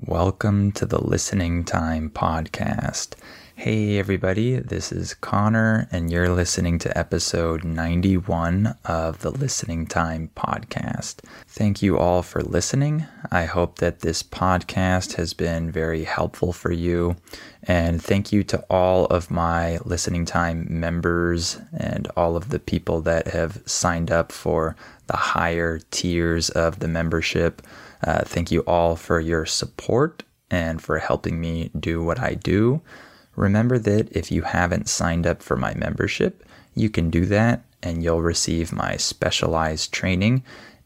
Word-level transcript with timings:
Welcome 0.00 0.72
to 0.72 0.86
the 0.86 1.04
Listening 1.04 1.64
Time 1.64 2.08
Podcast. 2.08 3.14
Hey, 3.54 3.98
everybody, 3.98 4.56
this 4.56 4.90
is 4.90 5.12
Connor, 5.12 5.86
and 5.92 6.10
you're 6.10 6.30
listening 6.30 6.78
to 6.78 6.98
episode 6.98 7.62
91 7.62 8.74
of 8.86 9.20
the 9.20 9.30
Listening 9.30 9.86
Time 9.86 10.30
Podcast. 10.34 11.16
Thank 11.46 11.82
you 11.82 11.98
all 11.98 12.22
for 12.22 12.40
listening. 12.40 13.06
I 13.30 13.44
hope 13.44 13.80
that 13.80 14.00
this 14.00 14.22
podcast 14.22 15.16
has 15.16 15.34
been 15.34 15.70
very 15.70 16.04
helpful 16.04 16.54
for 16.54 16.72
you. 16.72 17.16
And 17.62 18.02
thank 18.02 18.32
you 18.32 18.42
to 18.44 18.64
all 18.70 19.04
of 19.06 19.30
my 19.30 19.76
Listening 19.84 20.24
Time 20.24 20.66
members 20.70 21.60
and 21.76 22.08
all 22.16 22.34
of 22.34 22.48
the 22.48 22.58
people 22.58 23.02
that 23.02 23.28
have 23.28 23.62
signed 23.66 24.10
up 24.10 24.32
for 24.32 24.74
the 25.06 25.16
higher 25.18 25.80
tiers 25.90 26.48
of 26.48 26.78
the 26.78 26.88
membership. 26.88 27.60
Uh, 28.02 28.22
thank 28.24 28.50
you 28.50 28.60
all 28.60 28.96
for 28.96 29.20
your 29.20 29.46
support 29.46 30.22
and 30.50 30.82
for 30.82 30.98
helping 30.98 31.40
me 31.40 31.70
do 31.78 32.02
what 32.02 32.20
I 32.20 32.34
do. 32.34 32.80
Remember 33.36 33.78
that 33.78 34.14
if 34.14 34.30
you 34.30 34.42
haven't 34.42 34.88
signed 34.88 35.26
up 35.26 35.42
for 35.42 35.56
my 35.56 35.74
membership, 35.74 36.44
you 36.74 36.90
can 36.90 37.10
do 37.10 37.24
that 37.26 37.64
and 37.82 38.02
you'll 38.02 38.22
receive 38.22 38.72
my 38.72 38.96
specialized 38.96 39.92
training. 39.92 40.42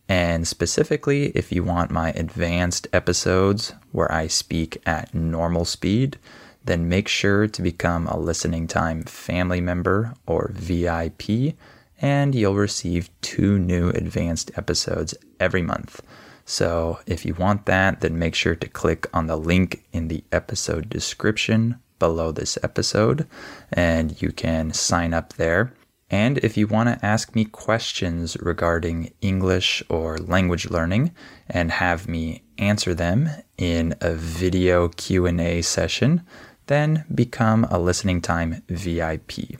And 0.09 0.47
specifically, 0.47 1.27
if 1.35 1.51
you 1.51 1.65
want 1.65 1.91
my 1.91 2.11
advanced 2.13 2.87
episodes 2.93 3.73
where 3.93 4.11
I 4.13 4.29
speak 4.29 4.81
at 4.87 5.15
normal 5.15 5.65
speed, 5.65 6.19
then 6.65 6.89
make 6.89 7.09
sure 7.09 7.47
to 7.47 7.63
become 7.63 8.07
a 8.07 8.19
listening 8.19 8.67
time 8.67 9.03
family 9.05 9.61
member 9.61 10.15
or 10.27 10.51
VIP, 10.55 11.55
and 12.01 12.35
you'll 12.35 12.55
receive 12.55 13.11
two 13.21 13.59
new 13.59 13.91
advanced 13.91 14.51
episodes 14.57 15.15
every 15.41 15.63
month. 15.63 16.03
So 16.47 17.01
if 17.07 17.27
you 17.27 17.35
want 17.35 17.67
that, 17.67 18.01
then 18.01 18.19
make 18.19 18.37
sure 18.37 18.55
to 18.55 18.69
click 18.69 19.07
on 19.13 19.27
the 19.27 19.37
link 19.37 19.85
in 19.93 20.09
the 20.09 20.23
episode 20.31 20.89
description 20.89 21.81
below 21.99 22.31
this 22.31 22.57
episode 22.63 23.27
and 23.73 24.23
you 24.23 24.31
can 24.31 24.73
sign 24.73 25.13
up 25.13 25.35
there. 25.35 25.75
And 26.09 26.39
if 26.39 26.57
you 26.57 26.69
want 26.69 26.89
to 26.89 27.05
ask 27.05 27.35
me 27.35 27.47
questions 27.47 28.37
regarding 28.37 29.13
English 29.21 29.83
or 29.89 30.19
language 30.19 30.71
learning 30.71 31.13
and 31.51 31.73
have 31.73 32.07
me 32.07 32.45
answer 32.59 32.95
them 32.95 33.29
in 33.59 33.97
a 34.01 34.13
video 34.13 34.89
Q&A 34.89 35.63
session, 35.63 36.23
then 36.67 37.05
become 37.13 37.65
a 37.71 37.81
listening 37.81 38.21
time 38.21 38.63
VIP. 38.69 39.59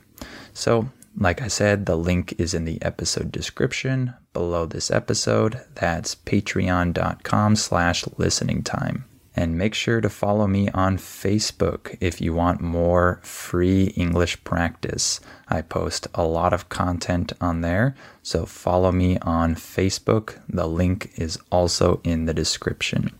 So 0.53 0.87
like 1.19 1.41
I 1.41 1.47
said, 1.47 1.85
the 1.85 1.95
link 1.95 2.35
is 2.37 2.53
in 2.53 2.65
the 2.65 2.81
episode 2.81 3.31
description 3.31 4.13
below 4.33 4.65
this 4.67 4.91
episode. 4.91 5.59
That's 5.75 6.13
patreon.com 6.13 7.55
slash 7.55 8.05
listening 8.17 8.61
time. 8.61 9.05
And 9.35 9.57
make 9.57 9.73
sure 9.73 10.01
to 10.01 10.09
follow 10.09 10.47
me 10.47 10.69
on 10.69 10.97
Facebook 10.97 11.95
if 11.99 12.19
you 12.21 12.33
want 12.33 12.61
more 12.61 13.19
free 13.23 13.85
English 13.95 14.43
practice. 14.43 15.19
I 15.47 15.61
post 15.61 16.07
a 16.15 16.25
lot 16.25 16.53
of 16.53 16.69
content 16.69 17.33
on 17.39 17.61
there, 17.61 17.95
so 18.23 18.45
follow 18.45 18.91
me 18.91 19.17
on 19.19 19.55
Facebook. 19.55 20.39
The 20.49 20.67
link 20.67 21.11
is 21.15 21.37
also 21.51 22.01
in 22.03 22.25
the 22.25 22.33
description. 22.33 23.15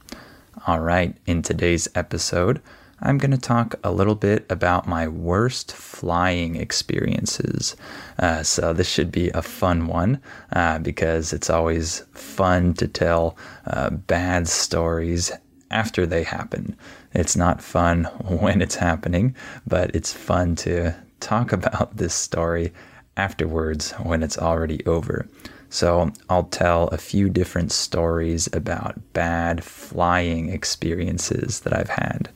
All 0.66 0.80
right, 0.80 1.16
in 1.28 1.44
today's 1.44 1.88
episode, 1.94 2.62
I'm 3.00 3.20
going 3.20 3.32
to 3.32 3.38
talk 3.38 3.76
a 3.84 3.92
little 3.92 4.16
bit 4.16 4.46
about 4.50 4.88
my 4.88 5.08
worst 5.08 5.72
flying 5.72 6.56
experiences. 6.56 7.76
Uh, 8.18 8.42
so, 8.42 8.74
this 8.74 8.90
should 8.90 9.12
be 9.12 9.30
a 9.30 9.44
fun 9.44 9.86
one 9.86 10.20
uh, 10.52 10.80
because 10.80 11.32
it's 11.32 11.50
always 11.50 12.00
fun 12.14 12.74
to 12.76 12.88
tell 12.88 13.38
uh, 13.68 13.92
bad 13.92 14.48
stories 14.48 15.32
after 15.70 16.08
they 16.08 16.24
happen. 16.24 16.76
It's 17.14 17.36
not 17.36 17.62
fun 17.62 18.06
when 18.26 18.64
it's 18.64 18.76
happening, 18.76 19.36
but 19.68 19.96
it's 19.96 20.12
fun 20.14 20.56
to 20.58 20.96
talk 21.20 21.52
about 21.54 21.98
this 21.98 22.16
story 22.16 22.74
afterwards 23.16 23.92
when 23.94 24.24
it's 24.24 24.40
already 24.40 24.84
over. 24.88 25.28
So, 25.70 26.12
I'll 26.32 26.46
tell 26.46 26.88
a 26.88 26.98
few 26.98 27.30
different 27.30 27.72
stories 27.72 28.50
about 28.54 29.14
bad 29.14 29.64
flying 29.64 30.50
experiences 30.50 31.60
that 31.60 31.78
I've 31.78 31.90
had. 31.90 32.30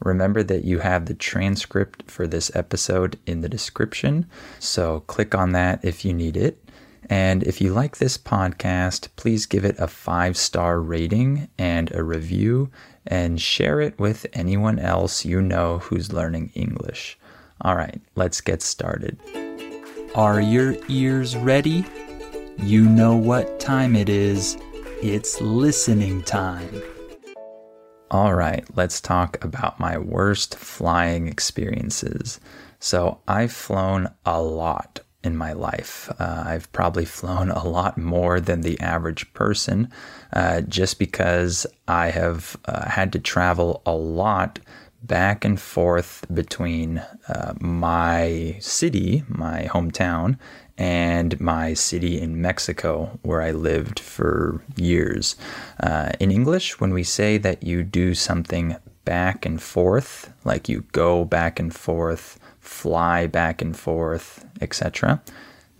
Remember 0.00 0.42
that 0.42 0.64
you 0.64 0.78
have 0.78 1.06
the 1.06 1.14
transcript 1.14 2.10
for 2.10 2.26
this 2.26 2.50
episode 2.54 3.18
in 3.26 3.40
the 3.40 3.48
description, 3.48 4.26
so 4.58 5.00
click 5.00 5.34
on 5.34 5.52
that 5.52 5.84
if 5.84 6.04
you 6.04 6.12
need 6.12 6.36
it. 6.36 6.62
And 7.08 7.42
if 7.42 7.60
you 7.60 7.72
like 7.72 7.96
this 7.96 8.16
podcast, 8.16 9.08
please 9.16 9.44
give 9.44 9.64
it 9.64 9.78
a 9.78 9.88
five 9.88 10.36
star 10.36 10.80
rating 10.80 11.48
and 11.58 11.92
a 11.94 12.04
review 12.04 12.70
and 13.06 13.40
share 13.40 13.80
it 13.80 13.98
with 13.98 14.26
anyone 14.32 14.78
else 14.78 15.24
you 15.24 15.42
know 15.42 15.78
who's 15.78 16.12
learning 16.12 16.52
English. 16.54 17.18
All 17.62 17.74
right, 17.74 18.00
let's 18.14 18.40
get 18.40 18.62
started. 18.62 19.18
Are 20.14 20.40
your 20.40 20.76
ears 20.88 21.36
ready? 21.36 21.84
You 22.58 22.84
know 22.84 23.16
what 23.16 23.60
time 23.60 23.96
it 23.96 24.08
is. 24.08 24.56
It's 25.02 25.40
listening 25.40 26.22
time. 26.22 26.82
All 28.10 28.34
right, 28.34 28.64
let's 28.74 29.00
talk 29.00 29.42
about 29.44 29.78
my 29.78 29.96
worst 29.96 30.56
flying 30.56 31.28
experiences. 31.28 32.40
So, 32.80 33.20
I've 33.28 33.52
flown 33.52 34.08
a 34.24 34.42
lot 34.42 35.00
in 35.22 35.36
my 35.36 35.52
life. 35.52 36.10
Uh, 36.18 36.44
I've 36.46 36.72
probably 36.72 37.04
flown 37.04 37.50
a 37.50 37.66
lot 37.68 37.98
more 37.98 38.40
than 38.40 38.62
the 38.62 38.80
average 38.80 39.32
person 39.32 39.90
uh, 40.32 40.62
just 40.62 40.98
because 40.98 41.66
I 41.86 42.10
have 42.10 42.56
uh, 42.64 42.88
had 42.88 43.12
to 43.12 43.18
travel 43.18 43.82
a 43.86 43.94
lot 43.94 44.58
back 45.02 45.44
and 45.44 45.60
forth 45.60 46.26
between 46.32 46.98
uh, 47.28 47.54
my 47.60 48.56
city, 48.60 49.24
my 49.28 49.68
hometown, 49.70 50.38
and 50.80 51.38
my 51.38 51.74
city 51.74 52.18
in 52.18 52.40
Mexico, 52.40 53.18
where 53.20 53.42
I 53.42 53.50
lived 53.50 54.00
for 54.00 54.62
years. 54.76 55.36
Uh, 55.78 56.12
in 56.18 56.30
English, 56.30 56.80
when 56.80 56.94
we 56.94 57.02
say 57.02 57.36
that 57.36 57.62
you 57.62 57.82
do 57.82 58.14
something 58.14 58.76
back 59.04 59.44
and 59.44 59.60
forth, 59.60 60.32
like 60.42 60.70
you 60.70 60.86
go 60.92 61.26
back 61.26 61.60
and 61.60 61.74
forth, 61.74 62.40
fly 62.60 63.26
back 63.26 63.60
and 63.60 63.76
forth, 63.76 64.46
etc., 64.62 65.20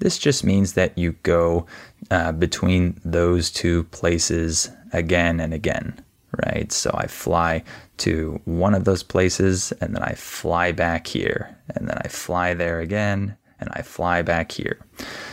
this 0.00 0.18
just 0.18 0.44
means 0.44 0.74
that 0.74 0.96
you 0.98 1.12
go 1.22 1.64
uh, 2.10 2.32
between 2.32 3.00
those 3.02 3.50
two 3.50 3.84
places 3.84 4.70
again 4.92 5.40
and 5.40 5.54
again, 5.54 5.98
right? 6.44 6.70
So 6.72 6.90
I 6.92 7.06
fly 7.06 7.64
to 7.98 8.38
one 8.44 8.74
of 8.74 8.84
those 8.84 9.02
places 9.02 9.72
and 9.80 9.94
then 9.94 10.02
I 10.02 10.12
fly 10.12 10.72
back 10.72 11.06
here 11.06 11.56
and 11.74 11.88
then 11.88 11.96
I 12.04 12.08
fly 12.08 12.52
there 12.52 12.80
again 12.80 13.36
and 13.60 13.70
I 13.72 13.82
fly 13.82 14.22
back 14.22 14.52
here. 14.52 14.78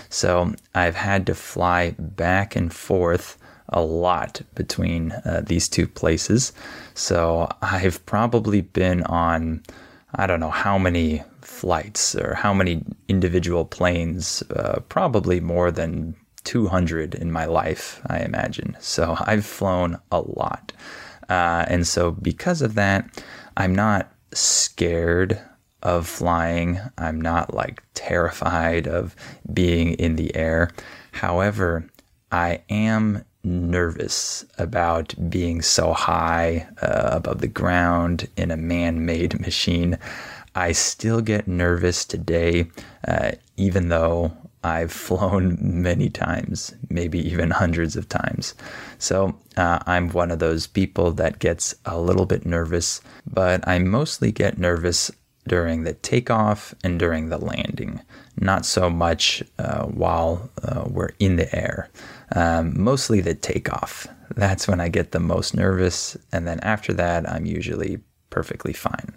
So 0.09 0.53
I've 0.75 0.95
had 0.95 1.25
to 1.27 1.35
fly 1.35 1.95
back 1.97 2.55
and 2.55 2.73
forth 2.73 3.37
a 3.69 3.81
lot 3.81 4.41
between 4.55 5.11
uh, 5.11 5.41
these 5.45 5.67
two 5.67 5.87
places. 5.87 6.53
So 6.93 7.49
I've 7.61 8.05
probably 8.05 8.61
been 8.61 9.03
on, 9.03 9.63
I 10.15 10.27
don't 10.27 10.39
know 10.39 10.49
how 10.49 10.77
many 10.77 11.23
flights 11.41 12.15
or 12.15 12.35
how 12.35 12.53
many 12.53 12.83
individual 13.07 13.65
planes, 13.65 14.43
uh, 14.55 14.79
probably 14.87 15.39
more 15.39 15.71
than 15.71 16.15
200 16.43 17.15
in 17.15 17.31
my 17.31 17.45
life, 17.45 18.01
I 18.07 18.19
imagine. 18.19 18.77
So 18.79 19.17
I've 19.19 19.45
flown 19.45 19.99
a 20.11 20.21
lot. 20.21 20.71
Uh, 21.29 21.65
and 21.67 21.85
so, 21.85 22.11
because 22.11 22.61
of 22.61 22.75
that, 22.75 23.21
I'm 23.57 23.75
not 23.75 24.09
scared 24.31 25.41
of 25.83 26.07
flying. 26.07 26.79
I'm 26.97 27.21
not 27.21 27.53
like 27.53 27.83
terrified 27.93 28.87
of 28.87 29.15
being 29.53 29.93
in 29.93 30.15
the 30.15 30.35
air. 30.35 30.71
However, 31.11 31.85
I 32.31 32.61
am 32.69 33.23
nervous 33.43 34.45
about 34.57 35.13
being 35.29 35.61
so 35.61 35.93
high 35.93 36.67
uh, 36.81 37.09
above 37.11 37.39
the 37.39 37.47
ground 37.47 38.27
in 38.35 38.51
a 38.51 38.57
man 38.57 39.05
made 39.05 39.39
machine. 39.47 39.97
I 40.55 40.71
still 40.71 41.21
get 41.21 41.47
nervous 41.47 42.03
today, 42.03 42.67
uh, 43.07 43.31
even 43.57 43.89
though 43.89 44.31
I've 44.63 44.91
flown 45.07 45.57
many 45.61 46.09
times, 46.09 46.73
maybe 46.89 47.19
even 47.19 47.51
hundreds 47.51 47.95
of 47.95 48.09
times. 48.09 48.55
So 48.97 49.37
uh, 49.55 49.79
I'm 49.85 50.09
one 50.09 50.31
of 50.31 50.39
those 50.39 50.67
people 50.67 51.11
that 51.13 51.39
gets 51.39 51.75
a 51.85 51.99
little 51.99 52.25
bit 52.25 52.45
nervous, 52.45 53.01
but 53.31 53.65
I 53.67 53.79
mostly 53.79 54.31
get 54.31 54.57
nervous 54.57 55.11
during 55.47 55.83
the 55.83 55.93
takeoff 55.93 56.75
and 56.83 56.99
during 56.99 57.29
the 57.29 57.37
landing, 57.37 58.01
not 58.37 58.65
so 58.65 58.89
much 58.89 59.43
uh, 59.59 59.85
while 59.85 60.49
uh, 60.63 60.83
we're 60.87 61.13
in 61.19 61.37
the 61.37 61.53
air. 61.55 61.89
Um, 62.35 62.79
mostly 62.81 63.21
the 63.21 63.35
takeoff. 63.35 64.07
That's 64.35 64.67
when 64.67 64.79
I 64.79 64.89
get 64.89 65.11
the 65.11 65.19
most 65.19 65.55
nervous, 65.55 66.17
and 66.31 66.47
then 66.47 66.59
after 66.59 66.93
that, 66.93 67.29
I'm 67.29 67.45
usually 67.45 67.99
perfectly 68.29 68.73
fine. 68.73 69.15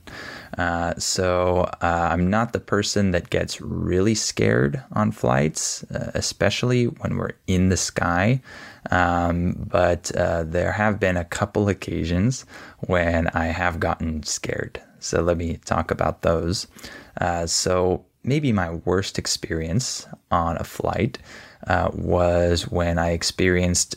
Uh, 0.57 0.95
so 0.97 1.69
uh, 1.83 2.09
I'm 2.11 2.31
not 2.31 2.53
the 2.53 2.61
person 2.61 3.11
that 3.11 3.31
gets 3.31 3.61
really 3.61 4.15
scared 4.15 4.83
on 4.93 5.13
flights, 5.13 5.85
uh, 5.91 6.11
especially 6.15 6.85
when 6.87 7.17
we're 7.17 7.33
in 7.47 7.69
the 7.69 7.77
sky. 7.77 8.41
Um, 8.91 9.67
but 9.71 10.11
uh, 10.17 10.45
there 10.45 10.73
have 10.73 10.99
been 10.99 11.17
a 11.17 11.25
couple 11.25 11.69
occasions 11.69 12.47
when 12.79 13.29
I 13.29 13.47
have 13.47 13.79
gotten 13.79 14.23
scared. 14.23 14.81
So 15.01 15.23
let 15.23 15.37
me 15.37 15.59
talk 15.65 15.91
about 15.91 16.23
those. 16.23 16.67
Uh, 17.21 17.47
so 17.47 18.05
maybe 18.23 18.53
my 18.53 18.71
worst 18.71 19.19
experience 19.19 20.07
on 20.31 20.57
a 20.59 20.65
flight 20.65 21.19
uh, 21.67 21.91
was 21.93 22.69
when 22.69 22.99
I 22.99 23.11
experienced 23.11 23.97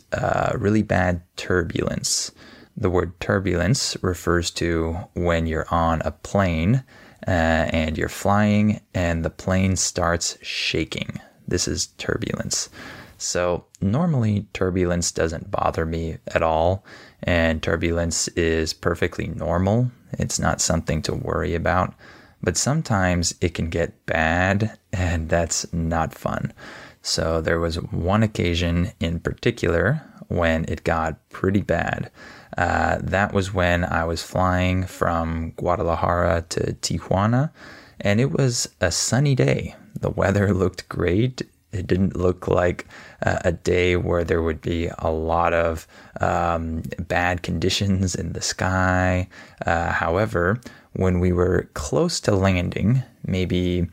really 0.55 0.81
bad 0.83 1.21
turbulence. 1.38 2.31
The 2.75 2.89
word 2.89 3.19
turbulence 3.19 3.95
refers 4.01 4.50
to 4.51 4.97
when 5.13 5.45
you're 5.45 5.67
on 5.69 6.01
a 6.01 6.11
plane 6.11 6.83
uh, 7.27 7.69
and 7.71 7.97
you're 7.97 8.09
flying 8.09 8.81
and 8.94 9.23
the 9.23 9.29
plane 9.29 9.75
starts 9.75 10.38
shaking. 10.41 11.19
This 11.47 11.67
is 11.67 11.88
turbulence. 11.97 12.69
So, 13.17 13.65
normally, 13.79 14.47
turbulence 14.51 15.11
doesn't 15.11 15.50
bother 15.50 15.85
me 15.85 16.17
at 16.27 16.44
all, 16.44 16.83
and 17.24 17.64
turbulence 17.64 18.28
is 18.30 18.74
perfectly 18.74 19.28
normal. 19.28 19.92
It's 20.14 20.40
not 20.40 20.62
something 20.62 21.02
to 21.04 21.14
worry 21.14 21.56
about, 21.56 21.94
but 22.42 22.58
sometimes 22.58 23.34
it 23.42 23.54
can 23.54 23.70
get 23.70 24.06
bad, 24.06 24.78
and 24.92 25.30
that's 25.30 25.72
not 25.74 26.14
fun. 26.14 26.54
So, 27.02 27.42
there 27.42 27.60
was 27.60 27.75
one 27.75 28.24
occasion 28.24 28.92
in 29.00 29.20
particular 29.20 30.02
when 30.28 30.66
it 30.68 30.84
got 30.84 31.30
pretty 31.30 31.62
bad. 31.62 32.12
Uh, 32.58 33.00
that 33.02 33.34
was 33.34 33.54
when 33.54 33.84
I 33.84 34.04
was 34.06 34.22
flying 34.24 34.86
from 34.86 35.52
Guadalajara 35.52 36.46
to 36.50 36.74
Tijuana, 36.81 37.52
and 38.00 38.20
it 38.20 38.31
was 38.31 38.70
a 38.80 38.92
sunny 38.92 39.36
day. 39.36 39.75
The 40.00 40.10
weather 40.10 40.54
looked 40.54 40.90
great. 40.90 41.42
It 41.74 41.88
didn't 41.88 42.16
look 42.16 42.48
like 42.48 42.88
a 43.22 43.52
day 43.52 43.96
where 43.96 44.24
there 44.24 44.42
would 44.42 44.62
be 44.62 44.90
a 45.00 45.12
lot 45.12 45.54
of 45.54 45.88
um, 46.22 46.84
bad 47.00 47.42
conditions 47.42 48.16
in 48.16 48.34
the 48.34 48.42
sky. 48.42 49.28
Uh, 49.66 49.92
however, 49.92 50.60
when 50.94 51.20
we 51.20 51.31
were 51.31 51.70
close 51.74 52.20
to 52.22 52.36
landing, 52.36 53.04
maybe 53.25 53.88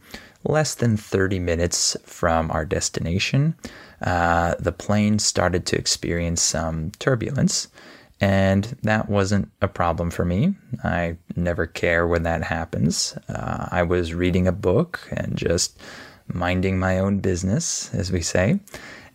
less 0.45 0.75
than 0.75 0.97
30 0.97 1.39
minutes 1.39 1.97
from 2.05 2.51
our 2.51 2.65
destination, 2.65 3.55
uh, 4.03 4.55
the 4.59 4.73
plane 4.73 5.19
started 5.19 5.67
to 5.67 5.79
experience 5.79 6.43
some 6.43 6.91
turbulence. 6.99 7.69
And 8.23 8.65
that 8.83 9.09
wasn't 9.09 9.51
a 9.63 9.69
problem 9.69 10.11
for 10.11 10.27
me. 10.27 10.55
I 10.85 11.17
never 11.37 11.67
care 11.67 12.07
when 12.07 12.23
that 12.25 12.43
happens. 12.43 13.17
Uh, 13.29 13.69
I 13.71 13.83
was 13.83 14.13
reading 14.13 14.47
a 14.47 14.53
book 14.53 15.01
and 15.11 15.37
just 15.37 15.81
minding 16.35 16.79
my 16.79 16.99
own 16.99 17.19
business, 17.19 17.93
as 17.95 18.11
we 18.13 18.23
say. 18.23 18.61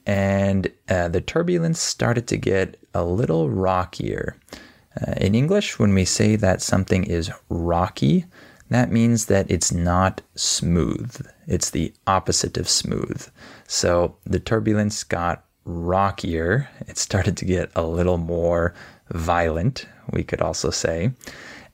And 0.05 0.71
uh, 0.89 1.07
the 1.07 1.21
turbulence 1.21 1.79
started 1.79 2.27
to 2.27 2.37
get 2.37 2.77
a 2.93 3.03
little 3.03 3.49
rockier. 3.49 4.37
Uh, 5.01 5.13
in 5.17 5.35
English, 5.35 5.79
when 5.79 5.93
we 5.93 6.05
say 6.05 6.35
that 6.35 6.61
something 6.61 7.03
is 7.03 7.31
rocky, 7.49 8.25
that 8.69 8.91
means 8.91 9.25
that 9.25 9.49
it's 9.49 9.71
not 9.71 10.21
smooth. 10.35 11.25
It's 11.47 11.69
the 11.69 11.93
opposite 12.07 12.57
of 12.57 12.69
smooth. 12.69 13.27
So 13.67 14.15
the 14.25 14.39
turbulence 14.39 15.03
got 15.03 15.45
rockier. 15.65 16.69
It 16.87 16.97
started 16.97 17.37
to 17.37 17.45
get 17.45 17.71
a 17.75 17.83
little 17.83 18.17
more 18.17 18.73
violent, 19.09 19.87
we 20.11 20.23
could 20.23 20.41
also 20.41 20.69
say. 20.69 21.11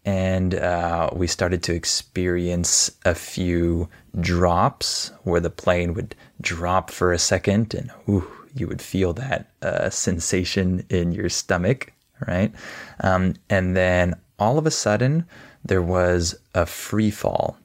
And 0.03 0.56
uh, 0.56 1.09
we 1.13 1.27
started 1.27 1.62
to 1.63 1.74
experience 1.74 2.92
a 3.06 3.13
few 3.13 3.88
drops 4.19 5.12
where 5.24 5.39
the 5.39 5.50
plane 5.50 5.94
would 5.94 6.15
drop 6.42 6.89
for 6.89 7.13
a 7.13 7.19
second 7.19 7.74
and 7.74 7.92
ooh, 8.09 8.27
you 8.56 8.68
would 8.68 8.81
feel 8.81 9.13
that 9.13 9.51
uh, 9.62 9.89
sensation 9.89 10.86
in 10.89 11.12
your 11.12 11.30
stomach, 11.30 11.94
right? 12.27 12.51
Um, 13.01 13.36
and 13.50 13.77
then 13.77 14.15
all 14.39 14.57
of 14.57 14.65
a 14.65 14.71
sudden, 14.71 15.25
there 15.63 15.81
was 15.81 16.36
a 16.56 16.65
free 16.65 17.12
fall. 17.12 17.57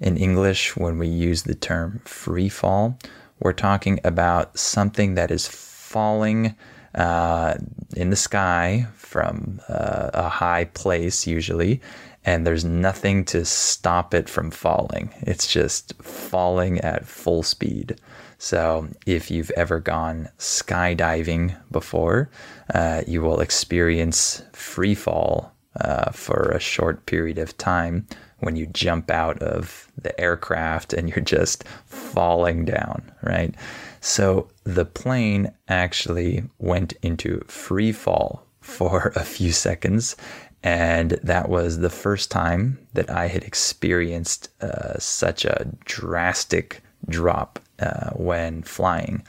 In 0.00 0.16
English, 0.16 0.76
when 0.76 0.98
we 0.98 1.08
use 1.08 1.42
the 1.42 1.54
term 1.54 2.00
free 2.04 2.48
fall, 2.48 2.98
we're 3.40 3.52
talking 3.52 4.00
about 4.04 4.56
something 4.58 5.14
that 5.14 5.30
is 5.30 5.48
falling 5.48 6.54
uh, 6.94 7.54
in 7.96 8.10
the 8.10 8.16
sky 8.16 8.86
from 8.96 9.60
uh, 9.68 10.10
a 10.14 10.28
high 10.28 10.64
place, 10.64 11.26
usually, 11.26 11.80
and 12.24 12.46
there's 12.46 12.64
nothing 12.64 13.24
to 13.26 13.44
stop 13.44 14.14
it 14.14 14.28
from 14.28 14.50
falling. 14.50 15.12
It's 15.22 15.46
just 15.52 15.94
falling 16.02 16.80
at 16.80 17.06
full 17.06 17.42
speed. 17.42 18.00
So, 18.38 18.88
if 19.06 19.30
you've 19.30 19.52
ever 19.52 19.78
gone 19.78 20.28
skydiving 20.38 21.56
before, 21.70 22.28
uh, 22.74 23.02
you 23.06 23.22
will 23.22 23.40
experience 23.40 24.42
free 24.52 24.94
fall 24.94 25.52
uh, 25.80 26.10
for 26.10 26.50
a 26.50 26.60
short 26.60 27.06
period 27.06 27.38
of 27.38 27.56
time 27.56 28.06
when 28.40 28.56
you 28.56 28.66
jump 28.66 29.10
out 29.10 29.40
of 29.40 29.86
the 29.96 30.18
aircraft 30.20 30.92
and 30.92 31.08
you're 31.08 31.24
just 31.24 31.64
falling 31.86 32.64
down, 32.64 33.12
right? 33.22 33.54
So 34.02 34.48
the 34.64 34.84
plane 34.84 35.52
actually 35.68 36.42
went 36.58 36.92
into 37.02 37.40
free 37.46 37.92
fall 37.92 38.44
for 38.60 39.12
a 39.16 39.24
few 39.24 39.52
seconds. 39.52 40.16
And 40.64 41.12
that 41.22 41.48
was 41.48 41.78
the 41.78 41.90
first 41.90 42.30
time 42.30 42.78
that 42.94 43.08
I 43.10 43.28
had 43.28 43.44
experienced 43.44 44.48
uh, 44.60 44.98
such 44.98 45.44
a 45.44 45.68
drastic 45.84 46.82
drop 47.08 47.58
uh, 47.78 48.10
when 48.10 48.62
flying. 48.62 49.22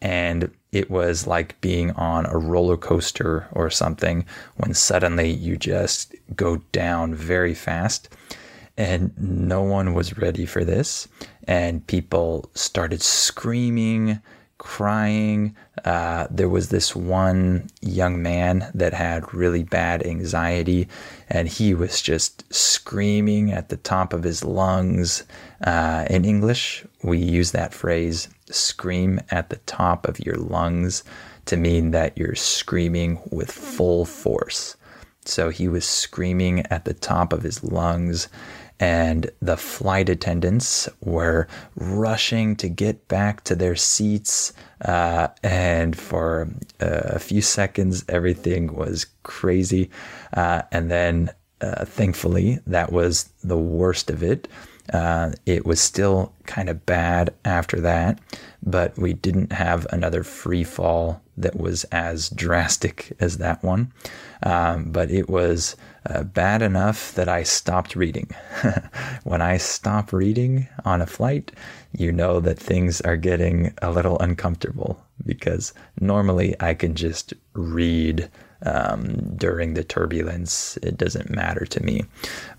And 0.00 0.50
it 0.72 0.90
was 0.90 1.26
like 1.26 1.60
being 1.60 1.90
on 1.92 2.26
a 2.26 2.36
roller 2.36 2.76
coaster 2.76 3.46
or 3.52 3.70
something 3.70 4.24
when 4.56 4.74
suddenly 4.74 5.30
you 5.30 5.56
just 5.56 6.14
go 6.34 6.56
down 6.72 7.14
very 7.14 7.54
fast 7.54 8.08
and 8.76 9.12
no 9.16 9.62
one 9.62 9.94
was 9.94 10.18
ready 10.18 10.46
for 10.46 10.64
this. 10.64 11.08
And 11.46 11.86
people 11.86 12.50
started 12.54 13.02
screaming, 13.02 14.20
crying. 14.58 15.54
Uh, 15.84 16.26
there 16.30 16.48
was 16.48 16.70
this 16.70 16.96
one 16.96 17.68
young 17.82 18.22
man 18.22 18.70
that 18.74 18.94
had 18.94 19.34
really 19.34 19.62
bad 19.62 20.04
anxiety, 20.06 20.88
and 21.28 21.48
he 21.48 21.74
was 21.74 22.00
just 22.00 22.52
screaming 22.52 23.52
at 23.52 23.68
the 23.68 23.76
top 23.76 24.12
of 24.12 24.22
his 24.22 24.44
lungs. 24.44 25.24
Uh, 25.62 26.06
in 26.08 26.24
English, 26.24 26.84
we 27.02 27.18
use 27.18 27.52
that 27.52 27.74
phrase, 27.74 28.28
scream 28.50 29.20
at 29.30 29.50
the 29.50 29.58
top 29.66 30.08
of 30.08 30.18
your 30.20 30.36
lungs, 30.36 31.04
to 31.46 31.56
mean 31.56 31.90
that 31.90 32.16
you're 32.16 32.34
screaming 32.34 33.20
with 33.30 33.50
full 33.50 34.06
force. 34.06 34.76
So 35.26 35.50
he 35.50 35.68
was 35.68 35.84
screaming 35.84 36.60
at 36.66 36.84
the 36.84 36.94
top 36.94 37.32
of 37.32 37.42
his 37.42 37.62
lungs 37.64 38.28
and 38.80 39.30
the 39.40 39.56
flight 39.56 40.08
attendants 40.08 40.88
were 41.00 41.46
rushing 41.76 42.56
to 42.56 42.68
get 42.68 43.06
back 43.08 43.44
to 43.44 43.54
their 43.54 43.76
seats. 43.76 44.52
Uh, 44.84 45.28
and 45.42 45.96
for 45.96 46.48
uh, 46.80 47.02
a 47.04 47.18
few 47.18 47.40
seconds, 47.40 48.04
everything 48.08 48.74
was 48.74 49.06
crazy. 49.22 49.90
Uh, 50.32 50.62
and 50.72 50.90
then, 50.90 51.30
uh, 51.60 51.84
thankfully, 51.84 52.58
that 52.66 52.92
was 52.92 53.30
the 53.42 53.58
worst 53.58 54.10
of 54.10 54.22
it. 54.22 54.48
Uh, 54.92 55.32
it 55.46 55.64
was 55.64 55.80
still 55.80 56.32
kind 56.44 56.68
of 56.68 56.84
bad 56.84 57.32
after 57.44 57.80
that, 57.80 58.18
but 58.62 58.96
we 58.98 59.14
didn't 59.14 59.50
have 59.52 59.86
another 59.90 60.22
free 60.22 60.64
fall 60.64 61.22
that 61.36 61.56
was 61.56 61.84
as 61.84 62.28
drastic 62.30 63.12
as 63.18 63.38
that 63.38 63.62
one, 63.62 63.92
um, 64.42 64.92
but 64.92 65.10
it 65.10 65.28
was 65.28 65.74
uh, 66.06 66.22
bad 66.22 66.62
enough 66.62 67.14
that 67.14 67.28
I 67.28 67.42
stopped 67.42 67.96
reading. 67.96 68.30
when 69.24 69.40
I 69.40 69.56
stop 69.56 70.12
reading 70.12 70.68
on 70.84 71.00
a 71.00 71.06
flight, 71.06 71.52
you 71.92 72.12
know 72.12 72.40
that 72.40 72.58
things 72.58 73.00
are 73.02 73.16
getting 73.16 73.72
a 73.82 73.90
little 73.90 74.18
uncomfortable 74.18 75.02
because 75.24 75.72
normally 76.00 76.54
I 76.60 76.74
can 76.74 76.94
just 76.94 77.32
read 77.54 78.30
um, 78.64 79.36
during 79.36 79.74
the 79.74 79.84
turbulence. 79.84 80.76
It 80.82 80.96
doesn't 80.96 81.30
matter 81.30 81.64
to 81.66 81.82
me. 81.82 82.04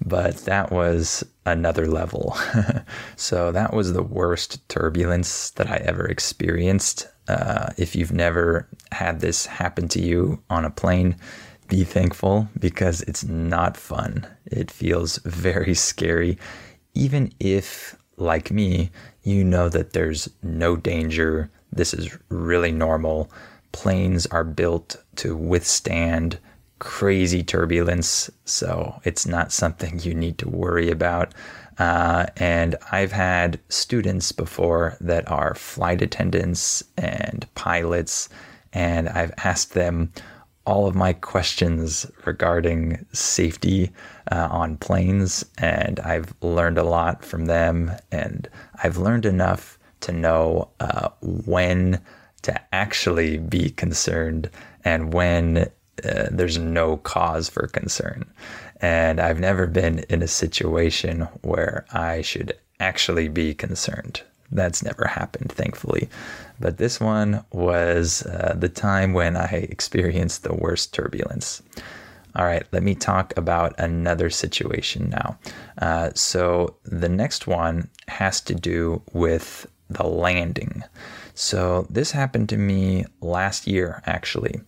But 0.04 0.38
that 0.46 0.72
was 0.72 1.24
another 1.46 1.88
level. 1.88 2.38
so 3.16 3.52
that 3.52 3.74
was 3.74 3.94
the 3.94 4.04
worst 4.04 4.68
turbulence 4.70 5.52
that 5.52 5.70
I 5.70 5.78
ever 5.78 6.06
experienced. 6.06 7.08
Uh, 7.28 7.70
if 7.78 7.96
you've 7.96 8.14
never 8.14 8.68
had 8.92 9.20
this 9.20 9.46
happen 9.48 9.88
to 9.90 10.02
you 10.02 10.42
on 10.50 10.64
a 10.64 10.70
plane, 10.70 11.16
be 11.68 11.84
thankful 11.84 12.48
because 12.60 13.02
it's 13.02 13.24
not 13.24 13.78
fun. 13.78 14.28
It 14.46 14.72
feels 14.72 15.18
very 15.20 15.74
scary, 15.74 16.38
even 16.94 17.32
if, 17.40 17.96
like 18.18 18.52
me, 18.52 18.92
you 19.24 19.44
know 19.44 19.70
that 19.70 19.94
there's 19.94 20.30
no 20.44 20.76
danger. 20.76 21.50
This 21.72 21.94
is 21.94 22.18
really 22.30 22.72
normal. 22.72 23.32
Planes 23.72 24.26
are 24.28 24.44
built 24.44 24.96
to 25.18 25.36
withstand 25.36 26.40
crazy 26.80 27.44
turbulence, 27.44 28.30
so 28.46 29.00
it's 29.04 29.26
not 29.26 29.52
something 29.52 30.00
you 30.00 30.14
need 30.14 30.38
to 30.38 30.50
worry 30.50 30.92
about. 30.92 31.34
Uh, 31.78 32.26
and 32.38 32.76
I've 32.92 33.12
had 33.12 33.60
students 33.70 34.32
before 34.32 34.96
that 35.02 35.30
are 35.30 35.56
flight 35.56 36.02
attendants 36.02 36.84
and 36.98 37.46
pilots, 37.56 38.30
and 38.72 39.10
I've 39.10 39.34
asked 39.44 39.74
them 39.74 40.12
all 40.66 40.88
of 40.88 40.96
my 40.96 41.14
questions 41.14 42.10
regarding 42.26 43.06
safety 43.14 43.92
uh, 44.32 44.48
on 44.52 44.78
planes, 44.78 45.46
and 45.58 46.00
I've 46.00 46.34
learned 46.42 46.78
a 46.78 46.84
lot 46.84 47.24
from 47.24 47.46
them. 47.46 47.92
And 48.12 48.50
I've 48.84 48.98
learned 48.98 49.26
enough 49.26 49.78
to 50.02 50.12
know 50.12 50.70
uh, 50.80 51.10
when 51.22 52.02
to 52.42 52.62
actually 52.74 53.38
be 53.38 53.70
concerned 53.72 54.50
and 54.84 55.14
when 55.14 55.70
uh, 56.04 56.28
there's 56.32 56.58
no 56.58 56.98
cause 56.98 57.50
for 57.50 57.68
concern. 57.68 58.26
And 58.82 59.20
I've 59.20 59.40
never 59.40 59.66
been 59.66 60.00
in 60.10 60.22
a 60.22 60.28
situation 60.28 61.22
where 61.42 61.86
I 61.92 62.22
should 62.22 62.54
actually 62.80 63.30
be 63.30 63.54
concerned. 63.54 64.22
That's 64.52 64.84
never 64.84 65.08
happened, 65.08 65.52
thankfully. 65.52 66.10
But 66.60 66.78
this 66.78 67.00
one 67.00 67.44
was 67.52 68.26
uh, 68.26 68.56
the 68.58 68.70
time 68.70 69.14
when 69.14 69.36
I 69.36 69.68
experienced 69.70 70.44
the 70.44 70.54
worst 70.54 70.94
turbulence. 70.94 71.62
All 72.36 72.46
right, 72.46 72.66
let 72.72 72.84
me 72.84 72.96
talk 72.96 73.34
about 73.38 73.80
another 73.80 74.30
situation 74.30 75.10
now. 75.10 75.38
Uh, 75.78 76.12
so 76.16 76.76
the 76.84 77.10
next 77.10 77.48
one 77.48 77.90
has 78.08 78.42
to 78.42 78.56
do 78.56 79.02
with 79.14 79.66
the 79.90 80.06
landing. 80.06 80.84
So 81.34 81.88
this 81.90 82.12
happened 82.12 82.50
to 82.50 82.58
me 82.58 83.06
last 83.22 83.68
year, 83.68 84.02
actually. 84.06 84.60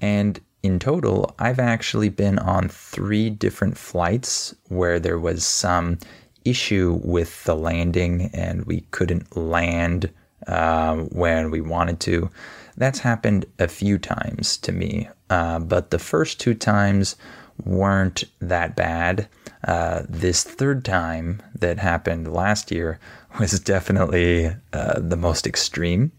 And 0.00 0.40
in 0.62 0.78
total, 0.78 1.34
I've 1.38 1.58
actually 1.58 2.08
been 2.10 2.38
on 2.38 2.68
three 2.68 3.30
different 3.30 3.76
flights 3.78 4.54
where 4.68 4.98
there 5.00 5.18
was 5.18 5.44
some 5.44 5.98
issue 6.44 7.00
with 7.02 7.42
the 7.44 7.56
landing 7.56 8.30
and 8.32 8.64
we 8.66 8.82
couldn't 8.92 9.36
land 9.36 10.10
uh, 10.46 10.96
when 10.96 11.50
we 11.50 11.60
wanted 11.60 12.00
to. 12.00 12.30
That's 12.76 12.98
happened 12.98 13.46
a 13.58 13.68
few 13.68 13.98
times 13.98 14.56
to 14.58 14.72
me, 14.72 15.08
uh, 15.30 15.60
but 15.60 15.90
the 15.90 15.98
first 15.98 16.40
two 16.40 16.54
times 16.54 17.16
weren't 17.64 18.24
that 18.40 18.76
bad. 18.76 19.28
Uh, 19.64 20.02
this 20.08 20.44
third 20.44 20.84
time 20.84 21.42
that 21.58 21.78
happened 21.78 22.32
last 22.32 22.70
year 22.70 22.98
was 23.40 23.58
definitely 23.60 24.54
uh, 24.72 25.00
the 25.00 25.16
most 25.16 25.46
extreme. 25.46 26.12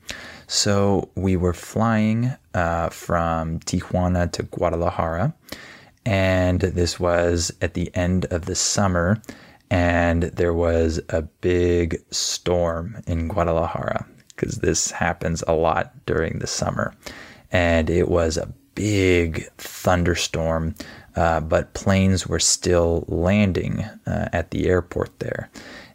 So 0.48 1.10
we 1.16 1.36
were 1.36 1.54
flying 1.54 2.34
uh, 2.54 2.90
from 2.90 3.60
Tijuana 3.60 4.32
to 4.32 4.44
Guadalajara, 4.44 5.34
and 6.06 6.62
this 6.62 7.00
was 7.00 7.52
at 7.62 7.74
the 7.74 7.94
end 7.96 8.26
of 8.26 8.46
the 8.46 8.56
summer 8.56 9.22
and 9.70 10.24
there 10.24 10.54
was 10.54 11.00
a 11.10 11.22
big 11.22 12.02
storm 12.12 13.02
in 13.06 13.28
Guadalajara 13.28 14.06
because 14.30 14.58
this 14.58 14.92
happens 14.92 15.44
a 15.48 15.54
lot 15.54 15.94
during 16.06 16.40
the 16.40 16.48
summer. 16.48 16.94
And 17.52 17.90
it 17.90 18.08
was 18.08 18.38
a 18.38 18.54
big 18.76 19.50
thunderstorm, 19.58 20.76
uh, 21.16 21.40
but 21.40 21.74
planes 21.74 22.28
were 22.28 22.40
still 22.40 23.04
landing 23.08 23.84
uh, 24.06 24.30
at 24.32 24.52
the 24.52 24.68
airport 24.68 25.20
there. 25.20 25.50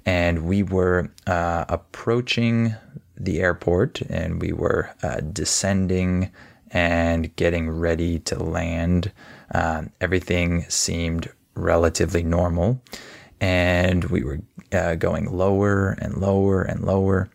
And 0.05 0.45
we 0.45 0.65
were 0.65 1.11
uh, 1.27 1.65
approaching 1.69 2.75
the 3.17 3.41
airport 3.41 4.01
and 4.03 4.43
we 4.43 4.53
were 4.53 4.91
uh, 5.03 5.21
descending 5.21 6.33
and 6.73 7.35
getting 7.37 7.71
ready 7.71 8.19
to 8.19 8.43
land. 8.43 9.13
Uh, 9.55 9.85
everything 10.01 10.65
seemed 10.69 11.31
relatively 11.55 12.23
normal 12.25 12.83
and 13.43 14.05
we 14.05 14.23
were 14.23 14.41
uh, 14.71 14.95
going 14.95 15.27
lower 15.31 15.91
and 16.01 16.17
lower 16.19 16.63
and 16.63 16.85
lower. 16.85 17.29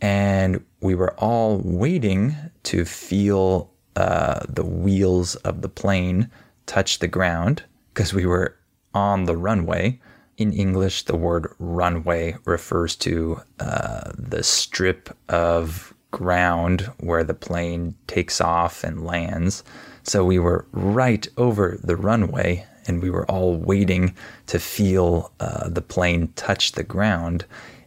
And 0.00 0.64
we 0.80 0.94
were 0.94 1.12
all 1.18 1.60
waiting 1.62 2.34
to 2.64 2.86
feel 2.86 3.70
uh, 3.94 4.40
the 4.48 4.64
wheels 4.64 5.36
of 5.36 5.60
the 5.60 5.68
plane 5.68 6.30
touch 6.64 6.98
the 6.98 7.08
ground 7.08 7.62
because 7.92 8.14
we 8.14 8.24
were 8.24 8.56
on 8.94 9.26
the 9.26 9.36
runway. 9.36 10.00
In 10.38 10.54
English, 10.54 11.04
the 11.04 11.16
word 11.16 11.54
runway 11.58 12.36
refers 12.46 12.96
to 12.96 13.42
uh, 13.58 14.12
the 14.16 14.42
strip 14.42 15.14
of 15.28 15.92
ground 16.10 16.90
where 17.00 17.22
the 17.22 17.34
plane 17.34 17.94
takes 18.06 18.40
off 18.40 18.82
and 18.82 19.04
lands. 19.04 19.62
So 20.04 20.24
we 20.24 20.38
were 20.38 20.64
right 20.72 21.28
over 21.36 21.78
the 21.84 21.96
runway 21.96 22.64
and 22.90 23.00
we 23.00 23.08
were 23.08 23.30
all 23.30 23.56
waiting 23.56 24.16
to 24.46 24.58
feel 24.58 25.30
uh, 25.38 25.68
the 25.68 25.80
plane 25.80 26.32
touch 26.34 26.72
the 26.72 26.82
ground, 26.82 27.44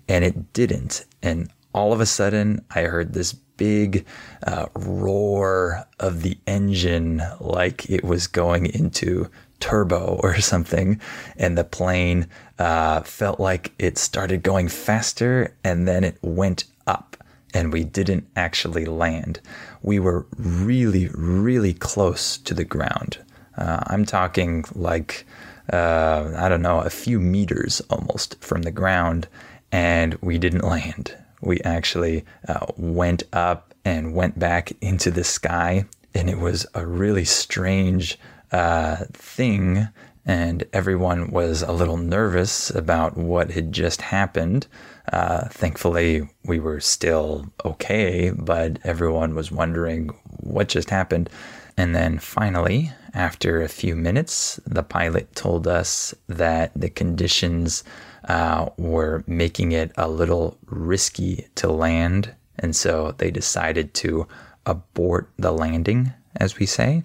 and 0.08 0.24
it 0.24 0.54
didn't. 0.54 1.06
And 1.22 1.52
all 1.74 1.92
of 1.92 2.00
a 2.00 2.06
sudden, 2.06 2.64
I 2.74 2.84
heard 2.84 3.12
this 3.12 3.34
big 3.34 4.06
uh, 4.48 4.68
roar 4.76 5.86
of 6.00 6.22
the 6.22 6.38
engine, 6.48 7.22
like 7.42 7.90
it 7.90 8.06
was 8.06 8.28
going 8.28 8.66
into 8.68 9.30
turbo 9.60 10.20
or 10.24 10.40
something, 10.40 11.02
and 11.36 11.58
the 11.58 11.66
plane 11.66 12.28
uh, 12.58 13.02
felt 13.02 13.42
like 13.42 13.74
it 13.78 13.98
started 13.98 14.42
going 14.42 14.70
faster, 14.70 15.54
and 15.66 15.86
then 15.86 16.06
it 16.06 16.18
went 16.22 16.64
up 16.88 17.18
and 17.56 17.72
we 17.72 17.84
didn't 17.84 18.28
actually 18.36 18.86
land. 18.86 19.40
We 19.84 20.00
were 20.00 20.26
really, 20.38 21.08
really 21.14 21.74
close 21.74 22.36
to 22.40 22.56
the 22.56 22.64
ground. 22.64 23.20
Uh, 23.58 23.82
I'm 23.88 24.06
talking 24.06 24.66
like, 24.74 25.26
uh, 25.72 26.34
I 26.36 26.50
don't 26.50 26.62
know, 26.62 26.80
a 26.80 26.90
few 26.90 27.20
meters 27.20 27.82
almost 27.90 28.44
from 28.44 28.64
the 28.64 28.72
ground, 28.72 29.28
and 29.72 30.16
we 30.22 30.38
didn't 30.38 30.64
land. 30.64 31.16
We 31.42 31.60
actually 31.62 32.26
uh, 32.48 32.66
went 32.78 33.24
up 33.34 33.74
and 33.86 34.14
went 34.14 34.40
back 34.40 34.72
into 34.82 35.12
the 35.12 35.24
sky, 35.24 35.86
and 36.14 36.30
it 36.30 36.40
was 36.40 36.66
a 36.74 36.86
really 36.86 37.26
strange 37.26 38.18
uh, 38.52 39.06
thing. 39.14 39.88
And 40.26 40.64
everyone 40.72 41.32
was 41.32 41.64
a 41.64 41.74
little 41.74 41.98
nervous 41.98 42.70
about 42.70 43.18
what 43.18 43.52
had 43.52 43.74
just 43.74 44.02
happened. 44.02 44.68
Uh, 45.12 45.50
thankfully, 45.50 46.30
we 46.46 46.62
were 46.62 46.80
still 46.80 47.52
okay, 47.66 48.32
but 48.34 48.80
everyone 48.86 49.36
was 49.36 49.52
wondering 49.52 50.08
what 50.40 50.70
just 50.70 50.90
happened. 50.90 51.30
And 51.78 51.96
then 51.96 52.20
finally, 52.20 52.92
after 53.14 53.62
a 53.62 53.70
few 53.70 53.96
minutes, 53.96 54.60
the 54.66 54.84
pilot 54.84 55.36
told 55.36 55.68
us 55.68 56.14
that 56.28 56.72
the 56.76 56.90
conditions 56.90 57.84
uh, 58.28 58.70
were 58.78 59.24
making 59.28 59.72
it 59.72 59.92
a 59.98 60.08
little 60.08 60.58
risky 60.66 61.48
to 61.56 61.72
land. 61.72 62.34
And 62.60 62.76
so 62.76 63.16
they 63.18 63.32
decided 63.32 63.94
to 63.96 64.28
abort 64.66 65.30
the 65.38 65.52
landing, 65.52 66.14
as 66.36 66.58
we 66.58 66.66
say. 66.66 67.04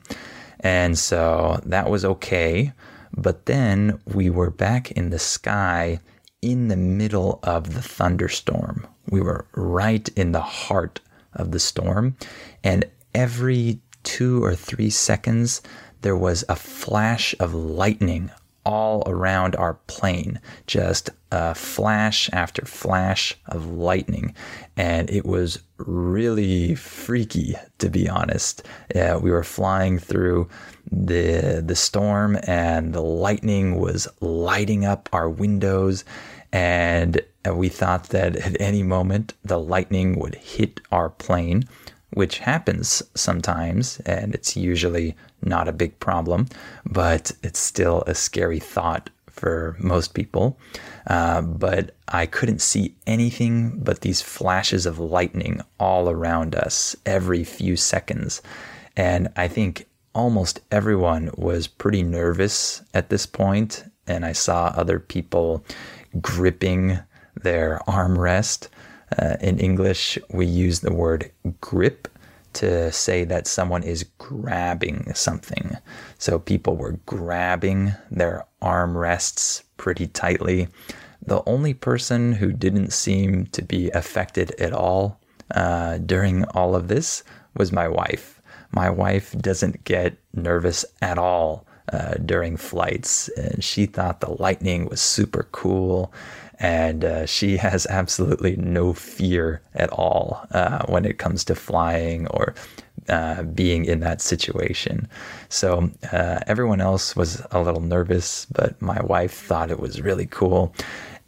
And 0.61 0.99
so 0.99 1.61
that 1.65 1.91
was 1.91 2.05
okay. 2.05 2.73
But 3.17 3.47
then 3.47 4.01
we 4.07 4.31
were 4.31 4.51
back 4.51 4.91
in 4.93 5.11
the 5.11 5.19
sky 5.19 6.01
in 6.43 6.69
the 6.69 6.77
middle 6.77 7.41
of 7.43 7.75
the 7.75 7.83
thunderstorm. 7.83 8.87
We 9.11 9.21
were 9.21 9.47
right 9.55 10.09
in 10.11 10.33
the 10.33 10.43
heart 10.43 11.01
of 11.33 11.51
the 11.51 11.59
storm. 11.59 12.17
And 12.63 12.85
every 13.15 13.81
two 14.03 14.43
or 14.45 14.55
three 14.55 14.91
seconds, 14.91 15.63
there 16.03 16.17
was 16.17 16.45
a 16.49 16.57
flash 16.57 17.35
of 17.41 17.55
lightning 17.55 18.31
all 18.65 19.03
around 19.07 19.57
our 19.57 19.75
plane, 19.87 20.39
just 20.67 21.09
uh, 21.33 21.55
flash 21.55 22.29
after 22.33 22.65
flash 22.67 23.35
of 23.47 23.67
lightning. 23.71 24.35
And 24.77 25.09
it 25.09 25.25
was 25.25 25.61
really 25.79 26.75
freaky, 26.75 27.57
to 27.79 27.89
be 27.89 28.09
honest. 28.09 28.63
We 28.95 29.31
were 29.31 29.45
flying 29.45 29.99
through 29.99 30.49
the, 30.91 31.63
the 31.65 31.77
storm, 31.77 32.39
and 32.47 32.93
the 32.93 33.03
lightning 33.03 33.81
was 33.81 34.07
lighting 34.21 34.85
up 34.85 35.09
our 35.13 35.31
windows. 35.31 36.05
And 36.53 37.23
we 37.51 37.71
thought 37.71 38.11
that 38.11 38.37
at 38.37 38.61
any 38.61 38.83
moment 38.83 39.35
the 39.43 39.59
lightning 39.59 40.19
would 40.19 40.35
hit 40.35 40.81
our 40.93 41.09
plane 41.09 41.65
which 42.11 42.39
happens 42.39 43.03
sometimes, 43.15 44.01
and 44.01 44.35
it's 44.35 44.57
usually 44.57 45.15
not 45.43 45.69
a 45.69 45.73
big 45.73 45.99
problem, 46.01 46.49
but 46.85 47.33
it's 47.43 47.59
still 47.59 48.03
a 48.07 48.15
scary 48.15 48.59
thought 48.59 49.11
for 49.31 49.77
most 49.79 50.15
people. 50.15 50.59
Uh, 51.07 51.41
but 51.43 51.95
I 52.09 52.27
couldn't 52.27 52.61
see 52.61 52.95
anything 53.07 53.79
but 53.79 54.01
these 54.01 54.21
flashes 54.21 54.85
of 54.85 54.99
lightning 54.99 55.61
all 55.79 56.09
around 56.09 56.55
us 56.55 56.97
every 57.07 57.45
few 57.45 57.77
seconds. 57.77 58.43
And 58.97 59.29
I 59.37 59.49
think 59.49 59.87
almost 60.15 60.61
everyone 60.71 61.31
was 61.37 61.67
pretty 61.67 62.03
nervous 62.03 62.83
at 62.93 63.11
this 63.11 63.27
point, 63.27 63.85
and 64.07 64.25
I 64.25 64.33
saw 64.33 64.67
other 64.75 64.99
people 64.99 65.65
gripping 66.21 66.99
their 67.43 67.81
armrest 67.87 68.69
uh, 69.17 69.37
in 69.41 69.59
English, 69.59 70.19
we 70.31 70.47
use 70.47 70.81
the 70.81 70.93
word 70.93 71.31
grip 71.61 72.09
to 72.55 72.91
say 72.91 73.25
that 73.25 73.47
someone 73.47 73.83
is 73.83 74.05
grabbing 74.19 75.13
something. 75.15 75.77
So 76.19 76.39
people 76.39 76.77
were 76.77 76.99
grabbing 77.07 77.93
their 78.11 78.45
armrests 78.61 79.63
pretty 79.77 80.09
tightly. 80.09 80.69
The 81.25 81.43
only 81.47 81.75
person 81.75 82.33
who 82.33 82.53
didn't 82.53 82.93
seem 82.93 83.47
to 83.47 83.63
be 83.63 83.91
affected 83.91 84.53
at 84.61 84.73
all 84.73 85.21
uh, 85.55 85.99
during 85.99 86.45
all 86.47 86.75
of 86.75 86.89
this 86.89 87.23
was 87.55 87.73
my 87.73 87.89
wife. 87.89 88.41
My 88.73 88.91
wife 88.91 89.33
doesn't 89.39 89.85
get 89.85 90.19
nervous 90.35 90.85
at 91.01 91.19
all 91.19 91.67
uh, 91.93 92.15
during 92.25 92.57
flights, 92.57 93.29
and 93.31 93.65
she 93.65 93.87
thought 93.87 94.21
the 94.21 94.37
lightning 94.43 94.87
was 94.87 95.01
super 95.01 95.49
cool 95.53 96.13
and 96.59 97.05
uh, 97.05 97.27
she 97.27 97.57
has 97.69 97.87
absolutely 97.87 98.57
no 98.57 98.93
fear 98.93 99.63
at 99.75 99.91
all 99.91 100.47
uh, 100.53 100.85
when 100.87 101.05
it 101.05 101.19
comes 101.19 101.45
to 101.45 101.55
flying 101.55 102.27
or 102.29 102.55
uh, 103.09 103.43
being 103.43 103.85
in 103.85 104.01
that 104.01 104.21
situation. 104.21 105.09
So 105.49 105.91
uh, 106.13 106.41
everyone 106.47 106.81
else 106.81 107.17
was 107.17 107.43
a 107.51 107.63
little 107.63 107.81
nervous, 107.81 108.47
but 108.47 108.81
my 108.83 109.01
wife 109.03 109.33
thought 109.33 109.71
it 109.71 109.81
was 109.81 110.03
really 110.03 110.27
cool. 110.27 110.75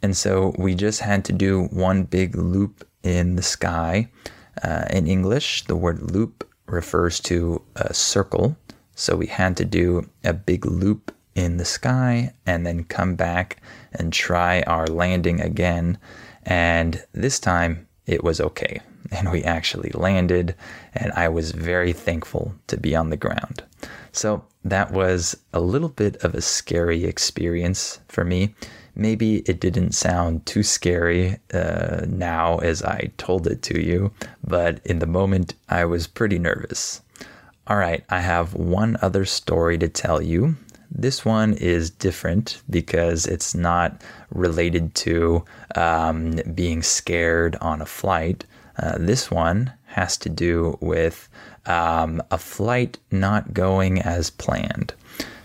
And 0.02 0.16
so 0.16 0.54
we 0.58 0.74
just 0.74 1.00
had 1.00 1.24
to 1.26 1.32
do 1.32 1.64
one 1.66 2.04
big 2.04 2.36
loop 2.36 2.86
in 3.02 3.36
the 3.36 3.42
sky. 3.42 4.10
Uh, 4.62 4.84
in 4.90 5.06
English, 5.06 5.64
the 5.64 5.76
word 5.76 6.10
loop 6.10 6.46
refers 6.66 7.20
to 7.20 7.62
a 7.76 7.94
circle. 7.94 8.56
So 8.94 9.16
we 9.16 9.26
had 9.26 9.56
to 9.58 9.64
do 9.64 10.08
a 10.24 10.32
big 10.32 10.66
loop 10.66 11.14
in 11.40 11.56
the 11.56 11.64
sky 11.64 12.32
and 12.46 12.66
then 12.66 12.84
come 12.84 13.14
back 13.14 13.62
and 13.92 14.12
try 14.12 14.62
our 14.62 14.86
landing 14.86 15.40
again. 15.40 15.98
And 16.44 17.02
this 17.12 17.40
time 17.40 17.88
it 18.06 18.22
was 18.22 18.40
okay. 18.40 18.80
And 19.12 19.32
we 19.32 19.42
actually 19.42 19.90
landed, 19.92 20.54
and 20.94 21.10
I 21.14 21.28
was 21.28 21.50
very 21.50 21.92
thankful 21.92 22.54
to 22.68 22.76
be 22.76 22.94
on 22.94 23.10
the 23.10 23.16
ground. 23.16 23.64
So 24.12 24.44
that 24.64 24.92
was 24.92 25.36
a 25.52 25.58
little 25.58 25.88
bit 25.88 26.14
of 26.22 26.32
a 26.34 26.40
scary 26.40 27.04
experience 27.04 27.98
for 28.06 28.24
me. 28.24 28.54
Maybe 28.94 29.38
it 29.46 29.58
didn't 29.58 29.92
sound 29.92 30.46
too 30.46 30.62
scary 30.62 31.38
uh, 31.52 32.02
now 32.06 32.58
as 32.58 32.84
I 32.84 33.10
told 33.16 33.48
it 33.48 33.62
to 33.62 33.80
you, 33.84 34.12
but 34.46 34.80
in 34.84 35.00
the 35.00 35.06
moment 35.06 35.54
I 35.68 35.86
was 35.86 36.06
pretty 36.06 36.38
nervous. 36.38 37.02
All 37.66 37.78
right, 37.78 38.04
I 38.10 38.20
have 38.20 38.54
one 38.54 38.96
other 39.02 39.24
story 39.24 39.76
to 39.78 39.88
tell 39.88 40.22
you. 40.22 40.56
This 40.90 41.24
one 41.24 41.54
is 41.54 41.90
different 41.90 42.62
because 42.68 43.26
it's 43.26 43.54
not 43.54 44.02
related 44.30 44.94
to 44.96 45.44
um, 45.76 46.40
being 46.54 46.82
scared 46.82 47.56
on 47.60 47.80
a 47.80 47.86
flight. 47.86 48.44
Uh, 48.76 48.98
this 48.98 49.30
one 49.30 49.72
has 49.86 50.16
to 50.18 50.28
do 50.28 50.76
with 50.80 51.28
um, 51.66 52.22
a 52.30 52.38
flight 52.38 52.98
not 53.10 53.54
going 53.54 54.00
as 54.00 54.30
planned. 54.30 54.94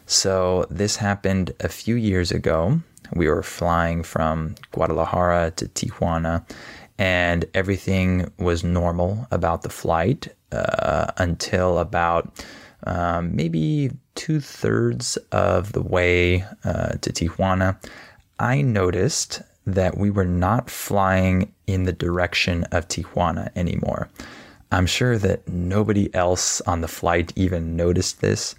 So, 0.07 0.67
this 0.69 0.97
happened 0.97 1.53
a 1.59 1.69
few 1.69 1.95
years 1.95 2.31
ago. 2.31 2.79
We 3.13 3.27
were 3.27 3.43
flying 3.43 4.03
from 4.03 4.55
Guadalajara 4.71 5.51
to 5.55 5.65
Tijuana, 5.67 6.45
and 6.97 7.45
everything 7.53 8.31
was 8.37 8.63
normal 8.63 9.27
about 9.31 9.63
the 9.63 9.69
flight 9.69 10.27
uh, 10.51 11.07
until 11.17 11.79
about 11.79 12.45
um, 12.83 13.35
maybe 13.35 13.91
two 14.15 14.39
thirds 14.39 15.17
of 15.31 15.73
the 15.73 15.81
way 15.81 16.45
uh, 16.63 16.93
to 17.01 17.11
Tijuana, 17.11 17.77
I 18.39 18.61
noticed 18.61 19.41
that 19.65 19.97
we 19.97 20.09
were 20.09 20.25
not 20.25 20.69
flying 20.69 21.51
in 21.67 21.83
the 21.83 21.93
direction 21.93 22.63
of 22.65 22.87
Tijuana 22.87 23.49
anymore. 23.55 24.09
I'm 24.71 24.85
sure 24.85 25.17
that 25.17 25.47
nobody 25.47 26.13
else 26.13 26.61
on 26.61 26.81
the 26.81 26.87
flight 26.87 27.33
even 27.35 27.75
noticed 27.75 28.21
this, 28.21 28.55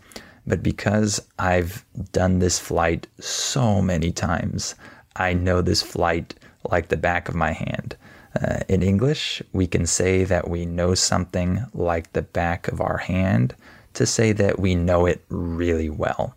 but 0.47 0.63
because 0.63 1.21
I've 1.39 1.85
done 2.13 2.39
this 2.39 2.59
flight 2.59 3.07
so 3.21 3.83
many 3.83 4.13
times, 4.13 4.75
I 5.17 5.33
know 5.33 5.63
this 5.63 5.83
flight 5.83 6.35
like 6.71 6.89
the 6.89 6.97
back 6.97 7.29
of 7.29 7.35
my 7.35 7.53
hand. 7.53 7.97
Uh, 8.41 8.61
in 8.69 8.83
English, 8.83 9.43
we 9.53 9.67
can 9.67 9.87
say 9.87 10.25
that 10.25 10.49
we 10.49 10.67
know 10.67 10.95
something 10.95 11.65
like 11.73 12.13
the 12.13 12.23
back 12.23 12.69
of 12.69 12.81
our 12.81 12.99
hand 12.99 13.55
to 13.97 14.07
say 14.07 14.33
that 14.33 14.59
we 14.59 14.75
know 14.75 15.07
it 15.07 15.25
really 15.29 15.91
well. 15.91 16.37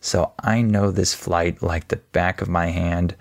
So 0.00 0.32
I 0.40 0.60
know 0.60 0.90
this 0.90 1.14
flight 1.14 1.62
like 1.62 1.88
the 1.88 1.96
back 1.96 2.42
of 2.42 2.48
my 2.48 2.66
hand. 2.66 3.14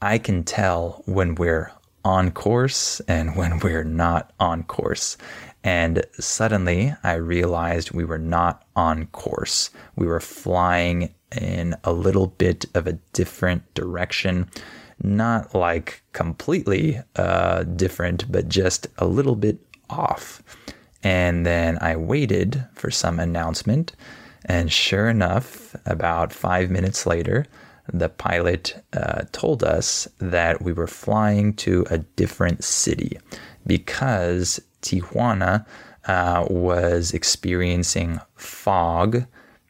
I 0.00 0.18
can 0.18 0.44
tell 0.44 1.02
when 1.04 1.34
we're 1.34 1.72
on 2.04 2.30
course 2.30 3.00
and 3.00 3.36
when 3.36 3.58
we're 3.58 3.84
not 3.84 4.32
on 4.40 4.62
course. 4.62 5.18
And 5.62 6.04
suddenly 6.18 6.94
I 7.02 7.14
realized 7.14 7.90
we 7.90 8.04
were 8.04 8.18
not 8.18 8.64
on 8.74 9.06
course. 9.08 9.70
We 9.96 10.06
were 10.06 10.20
flying 10.20 11.14
in 11.38 11.74
a 11.84 11.92
little 11.92 12.28
bit 12.28 12.64
of 12.74 12.86
a 12.86 12.98
different 13.12 13.74
direction. 13.74 14.50
Not 15.02 15.54
like 15.54 16.02
completely 16.12 17.00
uh, 17.16 17.64
different, 17.64 18.30
but 18.30 18.48
just 18.48 18.86
a 18.98 19.06
little 19.06 19.36
bit 19.36 19.58
off. 19.88 20.42
And 21.02 21.46
then 21.46 21.78
I 21.80 21.96
waited 21.96 22.66
for 22.74 22.90
some 22.90 23.18
announcement. 23.18 23.92
And 24.44 24.70
sure 24.72 25.08
enough, 25.08 25.74
about 25.86 26.32
five 26.32 26.70
minutes 26.70 27.06
later, 27.06 27.46
the 27.92 28.08
pilot 28.08 28.82
uh, 28.92 29.22
told 29.32 29.64
us 29.64 30.06
that 30.18 30.62
we 30.62 30.72
were 30.72 30.86
flying 30.86 31.54
to 31.54 31.84
a 31.90 31.98
different 31.98 32.62
city 32.62 33.18
because 33.66 34.60
Tijuana 34.82 35.66
uh, 36.06 36.46
was 36.48 37.12
experiencing 37.12 38.20
fog. 38.36 39.24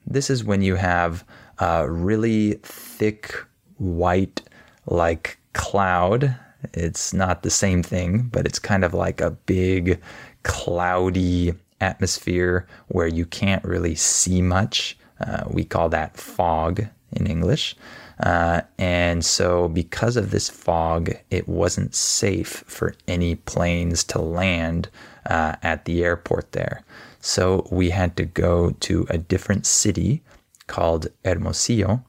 This 0.06 0.30
is 0.30 0.44
when 0.44 0.62
you 0.62 0.76
have 0.76 1.24
a 1.58 1.90
really 1.90 2.54
thick 2.62 3.34
white, 3.76 4.42
like 4.86 5.38
cloud. 5.52 6.34
It's 6.74 7.12
not 7.12 7.42
the 7.42 7.50
same 7.50 7.82
thing, 7.82 8.28
but 8.30 8.46
it's 8.46 8.58
kind 8.58 8.84
of 8.84 8.94
like 8.94 9.20
a 9.20 9.30
big 9.30 10.00
cloudy 10.42 11.54
atmosphere 11.80 12.66
where 12.88 13.06
you 13.06 13.26
can't 13.26 13.64
really 13.64 13.94
see 13.94 14.42
much. 14.42 14.96
Uh, 15.20 15.44
we 15.48 15.64
call 15.64 15.88
that 15.88 16.16
fog 16.16 16.86
in 17.12 17.26
English. 17.26 17.76
Uh, 18.20 18.60
and 18.78 19.24
so, 19.24 19.68
because 19.68 20.16
of 20.16 20.30
this 20.30 20.50
fog, 20.50 21.10
it 21.30 21.48
wasn't 21.48 21.94
safe 21.94 22.64
for 22.66 22.94
any 23.08 23.34
planes 23.34 24.04
to 24.04 24.20
land 24.20 24.90
uh, 25.26 25.56
at 25.62 25.86
the 25.86 26.04
airport 26.04 26.52
there. 26.52 26.82
So, 27.20 27.66
we 27.70 27.90
had 27.90 28.16
to 28.18 28.24
go 28.26 28.72
to 28.80 29.06
a 29.08 29.16
different 29.16 29.64
city 29.64 30.22
called 30.66 31.08
Hermosillo, 31.24 32.04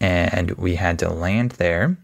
and 0.00 0.52
we 0.52 0.76
had 0.76 0.98
to 1.00 1.10
land 1.10 1.52
there. 1.52 1.98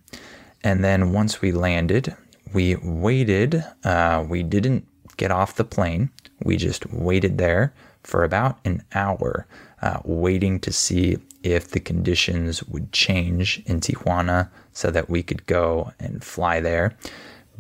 And 0.63 0.85
then, 0.85 1.13
once 1.13 1.41
we 1.41 1.51
landed, 1.51 2.15
we 2.53 2.77
waited. 2.77 3.65
Uh, 3.83 4.27
we 4.29 4.43
didn't 4.43 4.87
get 5.19 5.31
off 5.31 5.57
the 5.57 5.65
plane. 5.65 6.11
We 6.43 6.57
just 6.57 6.91
waited 6.91 7.37
there 7.37 7.75
for 8.03 8.25
about 8.25 8.59
an 8.65 8.83
hour, 8.95 9.47
uh, 9.83 10.01
waiting 10.05 10.59
to 10.61 10.73
see 10.73 11.19
if 11.43 11.71
the 11.71 11.81
conditions 11.81 12.63
would 12.65 12.93
change 12.93 13.63
in 13.67 13.81
Tijuana 13.81 14.49
so 14.73 14.91
that 14.91 15.11
we 15.11 15.23
could 15.23 15.45
go 15.47 15.93
and 16.01 16.25
fly 16.25 16.61
there. 16.61 16.97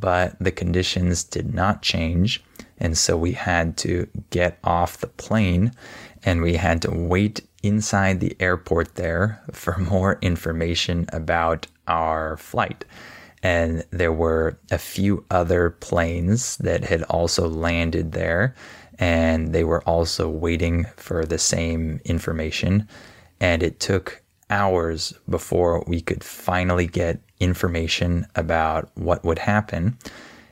But 0.00 0.38
the 0.40 0.52
conditions 0.52 1.24
did 1.24 1.52
not 1.52 1.82
change. 1.82 2.42
And 2.78 2.96
so 2.96 3.16
we 3.16 3.32
had 3.32 3.76
to 3.78 4.08
get 4.30 4.58
off 4.64 4.98
the 4.98 5.08
plane. 5.08 5.72
and 6.24 6.42
we 6.42 6.54
had 6.56 6.82
to 6.82 6.90
wait 6.90 7.46
inside 7.62 8.18
the 8.20 8.36
airport 8.40 8.96
there 8.96 9.40
for 9.52 9.78
more 9.92 10.18
information 10.20 11.06
about 11.12 11.66
our 11.86 12.36
flight. 12.36 12.84
And 13.42 13.84
there 13.90 14.12
were 14.12 14.58
a 14.70 14.78
few 14.78 15.24
other 15.30 15.70
planes 15.70 16.56
that 16.58 16.84
had 16.84 17.02
also 17.04 17.48
landed 17.48 18.12
there, 18.12 18.54
and 18.98 19.52
they 19.52 19.64
were 19.64 19.82
also 19.82 20.28
waiting 20.28 20.86
for 20.96 21.24
the 21.24 21.38
same 21.38 22.00
information. 22.04 22.88
And 23.40 23.62
it 23.62 23.78
took 23.78 24.22
hours 24.50 25.14
before 25.28 25.84
we 25.86 26.00
could 26.00 26.24
finally 26.24 26.86
get 26.86 27.20
information 27.38 28.26
about 28.34 28.90
what 28.94 29.24
would 29.24 29.38
happen. 29.38 29.96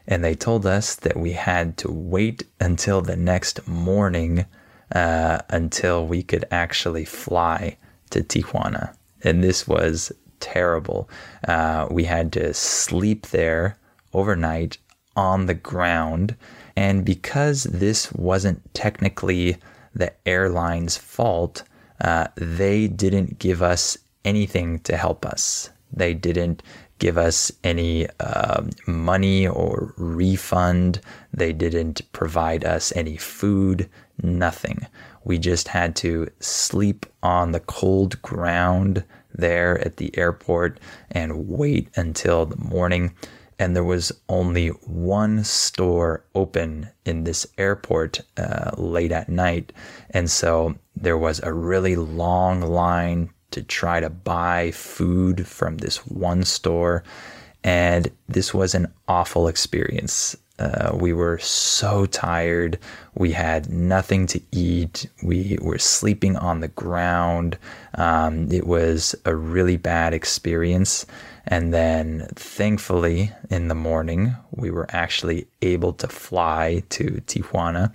And 0.07 0.23
they 0.23 0.35
told 0.35 0.67
us 0.67 0.95
that 0.97 1.17
we 1.17 1.33
had 1.33 1.77
to 1.79 1.91
wait 1.91 2.45
until 2.61 3.03
the 3.03 3.17
next 3.17 3.67
morning 3.67 4.47
uh, 4.95 5.39
until 5.49 6.07
we 6.07 6.23
could 6.23 6.45
actually 6.51 7.05
fly 7.05 7.77
to 8.11 8.23
Tijuana. 8.23 8.95
And 9.23 9.43
this 9.43 9.67
was 9.67 10.13
terrible. 10.41 11.09
Uh, 11.47 11.87
we 11.91 12.05
had 12.05 12.33
to 12.33 12.55
sleep 12.55 13.29
there 13.29 13.79
overnight 14.13 14.79
on 15.17 15.47
the 15.47 15.55
ground. 15.55 16.37
And 16.77 17.05
because 17.05 17.65
this 17.65 18.13
wasn't 18.13 18.75
technically 18.75 19.57
the 19.95 20.13
airline's 20.29 20.97
fault, 20.97 21.63
uh, 22.01 22.29
they 22.37 22.87
didn't 22.87 23.39
give 23.39 23.63
us 23.63 23.97
anything 24.25 24.81
to 24.81 24.97
help 24.97 25.25
us. 25.25 25.71
They 25.93 26.13
didn't 26.13 26.63
give 26.99 27.19
us 27.19 27.53
any 27.65 28.09
uh, 28.21 28.65
money 28.87 29.47
or 29.47 29.95
refund. 29.97 31.01
They 31.33 31.53
didn't 31.53 32.01
provide 32.13 32.65
us 32.65 32.93
any 32.97 33.17
food, 33.17 33.89
nothing. 34.23 34.87
We 35.25 35.39
just 35.39 35.69
had 35.69 35.97
to 35.97 36.29
sleep 36.41 37.07
on 37.23 37.53
the 37.53 37.61
cold 37.61 38.21
ground 38.23 39.05
there 39.37 39.79
at 39.85 39.97
the 39.97 40.17
airport 40.19 40.81
and 41.11 41.49
wait 41.49 41.89
until 41.97 42.47
the 42.47 42.57
morning. 42.57 43.15
And 43.59 43.75
there 43.75 43.85
was 43.85 44.13
only 44.29 44.69
one 44.69 45.45
store 45.45 46.25
open 46.35 46.91
in 47.05 47.25
this 47.25 47.47
airport 47.57 48.21
uh, 48.37 48.73
late 48.77 49.13
at 49.13 49.29
night. 49.29 49.73
And 50.11 50.31
so 50.31 50.75
there 50.95 51.17
was 51.17 51.41
a 51.43 51.53
really 51.53 51.97
long 51.97 52.61
line 52.61 53.31
to 53.53 53.63
try 53.63 54.01
to 54.01 54.11
buy 54.11 54.73
food 54.73 55.47
from 55.47 55.79
this 55.79 56.07
one 56.07 56.45
store. 56.45 57.03
And 57.65 58.11
this 58.29 58.53
was 58.53 58.75
an 58.75 58.93
awful 59.09 59.49
experience. 59.49 60.37
Uh, 60.59 60.91
we 60.95 61.13
were 61.13 61.39
so 61.39 62.07
tired. 62.07 62.79
We 63.15 63.33
had 63.33 63.71
nothing 63.71 64.27
to 64.29 64.41
eat. 64.53 65.07
We 65.23 65.59
were 65.61 65.79
sleeping 65.79 66.37
on 66.37 66.61
the 66.61 66.69
ground. 66.69 67.59
Um, 67.95 68.51
it 68.51 68.67
was 68.67 69.15
a 69.25 69.35
really 69.35 69.77
bad 69.77 70.15
experience. 70.15 71.05
And 71.47 71.73
then, 71.73 72.29
thankfully, 72.35 73.33
in 73.51 73.69
the 73.69 73.75
morning, 73.75 74.35
we 74.51 74.71
were 74.71 74.87
actually 74.91 75.47
able 75.63 75.93
to 75.95 76.09
fly 76.09 76.83
to 76.91 77.23
Tijuana. 77.27 77.93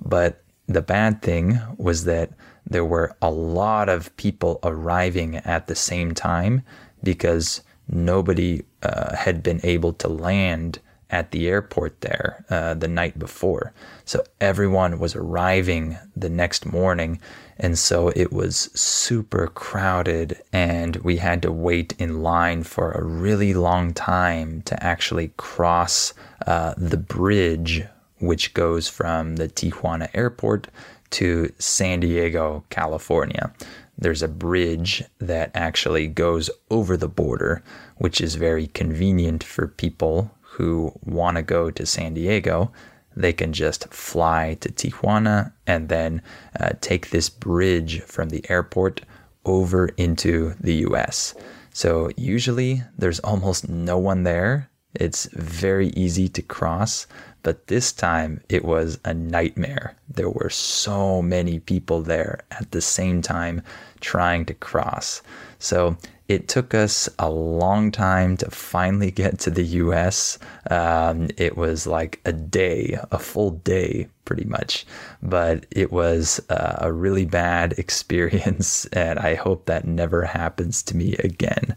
But 0.00 0.42
the 0.68 0.82
bad 0.82 1.22
thing 1.22 1.58
was 1.78 2.04
that 2.04 2.30
there 2.66 2.84
were 2.84 3.16
a 3.20 3.30
lot 3.30 3.88
of 3.88 4.14
people 4.16 4.60
arriving 4.62 5.36
at 5.36 5.66
the 5.66 5.74
same 5.74 6.14
time 6.14 6.62
because 7.02 7.62
nobody 7.88 8.62
uh, 8.82 9.16
had 9.16 9.42
been 9.42 9.60
able 9.64 9.92
to 9.94 10.08
land 10.08 10.78
at 11.12 11.30
the 11.30 11.46
airport 11.46 12.00
there 12.00 12.44
uh, 12.50 12.74
the 12.74 12.88
night 12.88 13.18
before. 13.18 13.72
So 14.04 14.24
everyone 14.40 14.98
was 14.98 15.14
arriving 15.14 15.98
the 16.16 16.30
next 16.30 16.66
morning. 16.66 17.20
And 17.58 17.78
so 17.78 18.08
it 18.08 18.32
was 18.32 18.70
super 18.74 19.46
crowded, 19.46 20.42
and 20.52 20.96
we 20.96 21.18
had 21.18 21.42
to 21.42 21.52
wait 21.52 21.94
in 21.98 22.22
line 22.22 22.64
for 22.64 22.90
a 22.90 23.04
really 23.04 23.54
long 23.54 23.94
time 23.94 24.62
to 24.62 24.82
actually 24.82 25.32
cross 25.36 26.12
uh, 26.46 26.74
the 26.76 26.96
bridge 26.96 27.84
which 28.18 28.54
goes 28.54 28.88
from 28.88 29.36
the 29.36 29.48
Tijuana 29.48 30.08
airport 30.14 30.68
to 31.10 31.52
San 31.58 32.00
Diego, 32.00 32.64
California. 32.70 33.52
There's 33.98 34.22
a 34.22 34.28
bridge 34.28 35.04
that 35.18 35.50
actually 35.54 36.06
goes 36.06 36.48
over 36.70 36.96
the 36.96 37.08
border, 37.08 37.62
which 37.96 38.20
is 38.20 38.36
very 38.36 38.68
convenient 38.68 39.44
for 39.44 39.66
people 39.66 40.30
who 40.52 40.92
want 41.04 41.36
to 41.36 41.42
go 41.42 41.70
to 41.70 41.86
San 41.86 42.14
Diego, 42.14 42.70
they 43.16 43.32
can 43.32 43.52
just 43.52 43.88
fly 43.88 44.56
to 44.60 44.68
Tijuana 44.68 45.52
and 45.66 45.88
then 45.88 46.22
uh, 46.58 46.70
take 46.80 47.10
this 47.10 47.28
bridge 47.28 48.02
from 48.02 48.28
the 48.28 48.44
airport 48.50 49.00
over 49.44 49.86
into 49.96 50.54
the 50.60 50.74
US. 50.88 51.34
So 51.72 52.10
usually 52.16 52.82
there's 52.98 53.20
almost 53.20 53.68
no 53.68 53.98
one 53.98 54.24
there. 54.24 54.68
It's 54.94 55.26
very 55.32 55.88
easy 55.88 56.28
to 56.28 56.42
cross, 56.42 57.06
but 57.42 57.66
this 57.68 57.92
time 57.92 58.42
it 58.50 58.62
was 58.62 58.98
a 59.06 59.14
nightmare. 59.14 59.96
There 60.06 60.28
were 60.28 60.50
so 60.50 61.22
many 61.22 61.60
people 61.60 62.02
there 62.02 62.40
at 62.50 62.72
the 62.72 62.82
same 62.82 63.22
time 63.22 63.62
trying 64.00 64.44
to 64.46 64.54
cross. 64.54 65.22
So 65.58 65.96
it 66.32 66.48
took 66.48 66.72
us 66.72 67.10
a 67.18 67.30
long 67.30 67.90
time 67.90 68.38
to 68.38 68.50
finally 68.50 69.10
get 69.10 69.38
to 69.40 69.50
the 69.50 69.64
US. 69.64 70.38
Um, 70.70 71.28
it 71.36 71.58
was 71.58 71.86
like 71.86 72.20
a 72.24 72.32
day, 72.32 72.98
a 73.10 73.18
full 73.18 73.50
day, 73.50 74.08
pretty 74.24 74.44
much. 74.44 74.86
But 75.22 75.66
it 75.70 75.92
was 75.92 76.40
uh, 76.48 76.76
a 76.78 76.90
really 76.90 77.26
bad 77.26 77.72
experience, 77.76 78.86
and 78.86 79.18
I 79.18 79.34
hope 79.34 79.66
that 79.66 79.86
never 79.86 80.24
happens 80.24 80.82
to 80.84 80.96
me 80.96 81.16
again. 81.18 81.76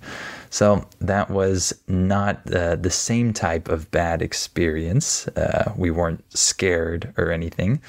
So 0.50 0.88
that 1.02 1.30
was 1.30 1.74
not 1.90 2.50
uh, 2.54 2.78
the 2.78 2.90
same 2.90 3.34
type 3.34 3.68
of 3.68 3.92
bad 3.92 4.22
experience. 4.22 5.28
Uh, 5.28 5.74
we 5.76 5.92
weren't 5.92 6.24
scared 6.34 7.14
or 7.18 7.30
anything 7.30 7.82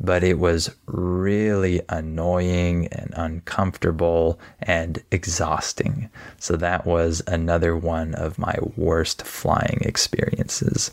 but 0.00 0.24
it 0.24 0.38
was 0.38 0.74
really 0.86 1.82
annoying 1.88 2.86
and 2.88 3.12
uncomfortable 3.16 4.40
and 4.60 5.02
exhausting. 5.10 6.08
So 6.38 6.56
that 6.56 6.86
was 6.86 7.22
another 7.26 7.76
one 7.76 8.14
of 8.14 8.38
my 8.38 8.56
worst 8.76 9.22
flying 9.22 9.78
experiences. 9.82 10.90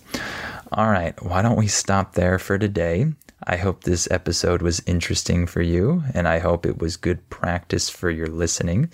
All 0.73 0.89
right, 0.89 1.21
why 1.23 1.41
don't 1.41 1.57
we 1.57 1.67
stop 1.67 2.13
there 2.13 2.37
for 2.37 2.57
today? 2.57 3.13
I 3.43 3.55
hope 3.55 3.83
this 3.83 4.09
episode 4.11 4.61
was 4.61 4.83
interesting 4.85 5.45
for 5.47 5.61
you, 5.61 6.03
and 6.13 6.27
I 6.27 6.39
hope 6.39 6.65
it 6.65 6.79
was 6.79 6.97
good 6.97 7.29
practice 7.29 7.87
for 7.87 8.09
your 8.09 8.27
listening. 8.27 8.89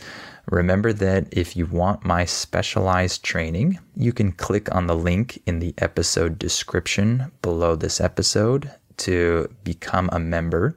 Remember 0.52 0.92
that 0.94 1.28
if 1.32 1.56
you 1.56 1.66
want 1.66 2.06
my 2.06 2.26
specialized 2.26 3.24
training, 3.24 3.80
you 3.96 4.12
can 4.12 4.34
click 4.34 4.74
on 4.76 4.86
the 4.88 4.96
link 4.96 5.42
in 5.46 5.60
the 5.60 5.74
episode 5.78 6.38
description 6.38 7.32
below 7.42 7.76
this 7.76 8.02
episode 8.02 8.70
to 8.98 9.50
become 9.64 10.10
a 10.12 10.20
member. 10.20 10.76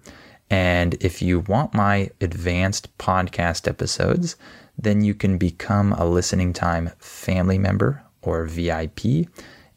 And 0.51 0.95
if 1.01 1.21
you 1.21 1.41
want 1.41 1.75
my 1.75 2.11
advanced 2.21 2.97
podcast 2.99 3.67
episodes, 3.69 4.37
then 4.79 5.03
you 5.03 5.15
can 5.15 5.39
become 5.39 5.93
a 5.93 6.05
listening 6.05 6.53
time 6.53 6.91
family 6.99 7.59
member 7.59 8.03
or 8.23 8.45
VIP, 8.45 9.29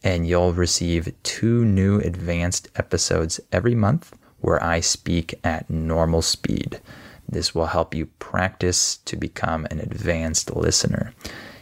and 0.02 0.26
you'll 0.26 0.52
receive 0.52 1.12
two 1.22 1.64
new 1.64 2.00
advanced 2.00 2.68
episodes 2.76 3.40
every 3.52 3.74
month 3.74 4.16
where 4.40 4.62
I 4.62 4.80
speak 4.80 5.38
at 5.44 5.68
normal 5.70 6.22
speed. 6.22 6.80
This 7.28 7.54
will 7.54 7.66
help 7.66 7.94
you 7.94 8.06
practice 8.18 8.96
to 9.04 9.16
become 9.16 9.66
an 9.70 9.78
advanced 9.80 10.54
listener. 10.54 11.14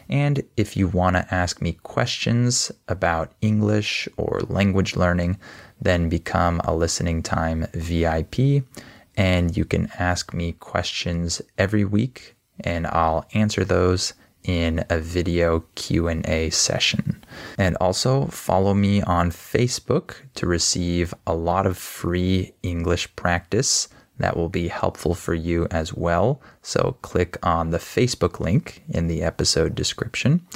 And 0.09 0.43
if 0.57 0.77
you 0.77 0.89
want 0.89 1.17
to 1.17 1.35
ask 1.35 1.61
me 1.61 1.75
questions 1.83 2.73
about 2.89 3.33
English 3.43 4.09
or 4.17 4.41
language 4.49 4.97
learning, 4.97 5.39
then 5.81 6.09
become 6.09 6.61
a 6.65 6.75
listening 6.75 7.23
time 7.23 7.67
VIP 7.73 8.65
and 9.17 9.57
you 9.57 9.65
can 9.65 9.91
ask 9.99 10.33
me 10.33 10.53
questions 10.53 11.43
every 11.59 11.85
week 11.85 12.37
and 12.61 12.87
I'll 12.87 13.27
answer 13.35 13.65
those 13.65 14.15
in 14.45 14.85
a 14.89 14.99
video 14.99 15.65
Q&A 15.75 16.51
session. 16.51 17.23
And 17.59 17.77
also 17.81 18.27
follow 18.27 18.75
me 18.75 19.03
on 19.03 19.31
Facebook 19.31 20.15
to 20.35 20.47
receive 20.47 21.13
a 21.27 21.35
lot 21.35 21.67
of 21.67 21.77
free 21.77 22.55
English 22.63 23.15
practice 23.17 23.89
that 24.19 24.37
will 24.37 24.49
be 24.49 24.69
helpful 24.69 25.15
for 25.15 25.35
you 25.35 25.67
as 25.71 25.93
well. 25.93 26.41
So 26.63 26.97
click 27.03 27.37
on 27.45 27.71
the 27.71 27.79
Facebook 27.79 28.41
link 28.41 28.83
in 28.89 29.07
the 29.07 29.23
episode 29.23 29.75
description. 29.75 30.47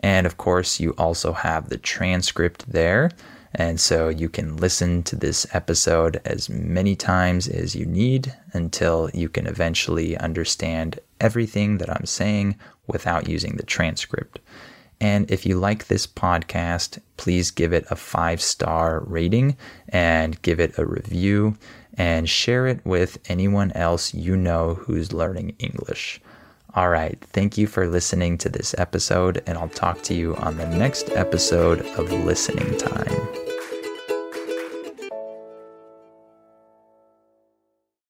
And 0.00 0.26
of 0.26 0.36
course, 0.36 0.80
you 0.80 0.94
also 0.98 1.32
have 1.32 1.68
the 1.68 1.78
transcript 1.78 2.70
there 2.70 3.10
and 3.54 3.80
so 3.80 4.08
you 4.08 4.28
can 4.28 4.56
listen 4.56 5.02
to 5.04 5.16
this 5.16 5.46
episode 5.52 6.20
as 6.24 6.48
many 6.48 6.94
times 6.94 7.48
as 7.48 7.74
you 7.74 7.86
need 7.86 8.34
until 8.52 9.10
you 9.14 9.28
can 9.28 9.46
eventually 9.46 10.16
understand 10.18 11.00
everything 11.20 11.78
that 11.78 11.90
I'm 11.90 12.06
saying 12.06 12.56
without 12.86 13.28
using 13.28 13.56
the 13.56 13.62
transcript. 13.62 14.38
And 15.00 15.30
if 15.30 15.46
you 15.46 15.56
like 15.56 15.86
this 15.86 16.06
podcast, 16.06 17.00
please 17.16 17.50
give 17.50 17.72
it 17.72 17.86
a 17.90 17.96
five 17.96 18.40
star 18.42 19.02
rating 19.06 19.56
and 19.88 20.40
give 20.42 20.58
it 20.60 20.78
a 20.78 20.86
review 20.86 21.56
and 21.96 22.28
share 22.28 22.66
it 22.66 22.84
with 22.84 23.18
anyone 23.28 23.72
else 23.72 24.14
you 24.14 24.36
know 24.36 24.74
who's 24.74 25.12
learning 25.12 25.54
English. 25.58 26.20
All 26.74 26.90
right, 26.90 27.18
thank 27.32 27.56
you 27.56 27.66
for 27.66 27.88
listening 27.88 28.38
to 28.38 28.48
this 28.48 28.74
episode, 28.78 29.42
and 29.46 29.56
I'll 29.56 29.68
talk 29.68 30.02
to 30.02 30.14
you 30.14 30.36
on 30.36 30.58
the 30.58 30.68
next 30.68 31.10
episode 31.10 31.80
of 31.98 32.12
Listening 32.12 32.76
Time. 32.76 33.37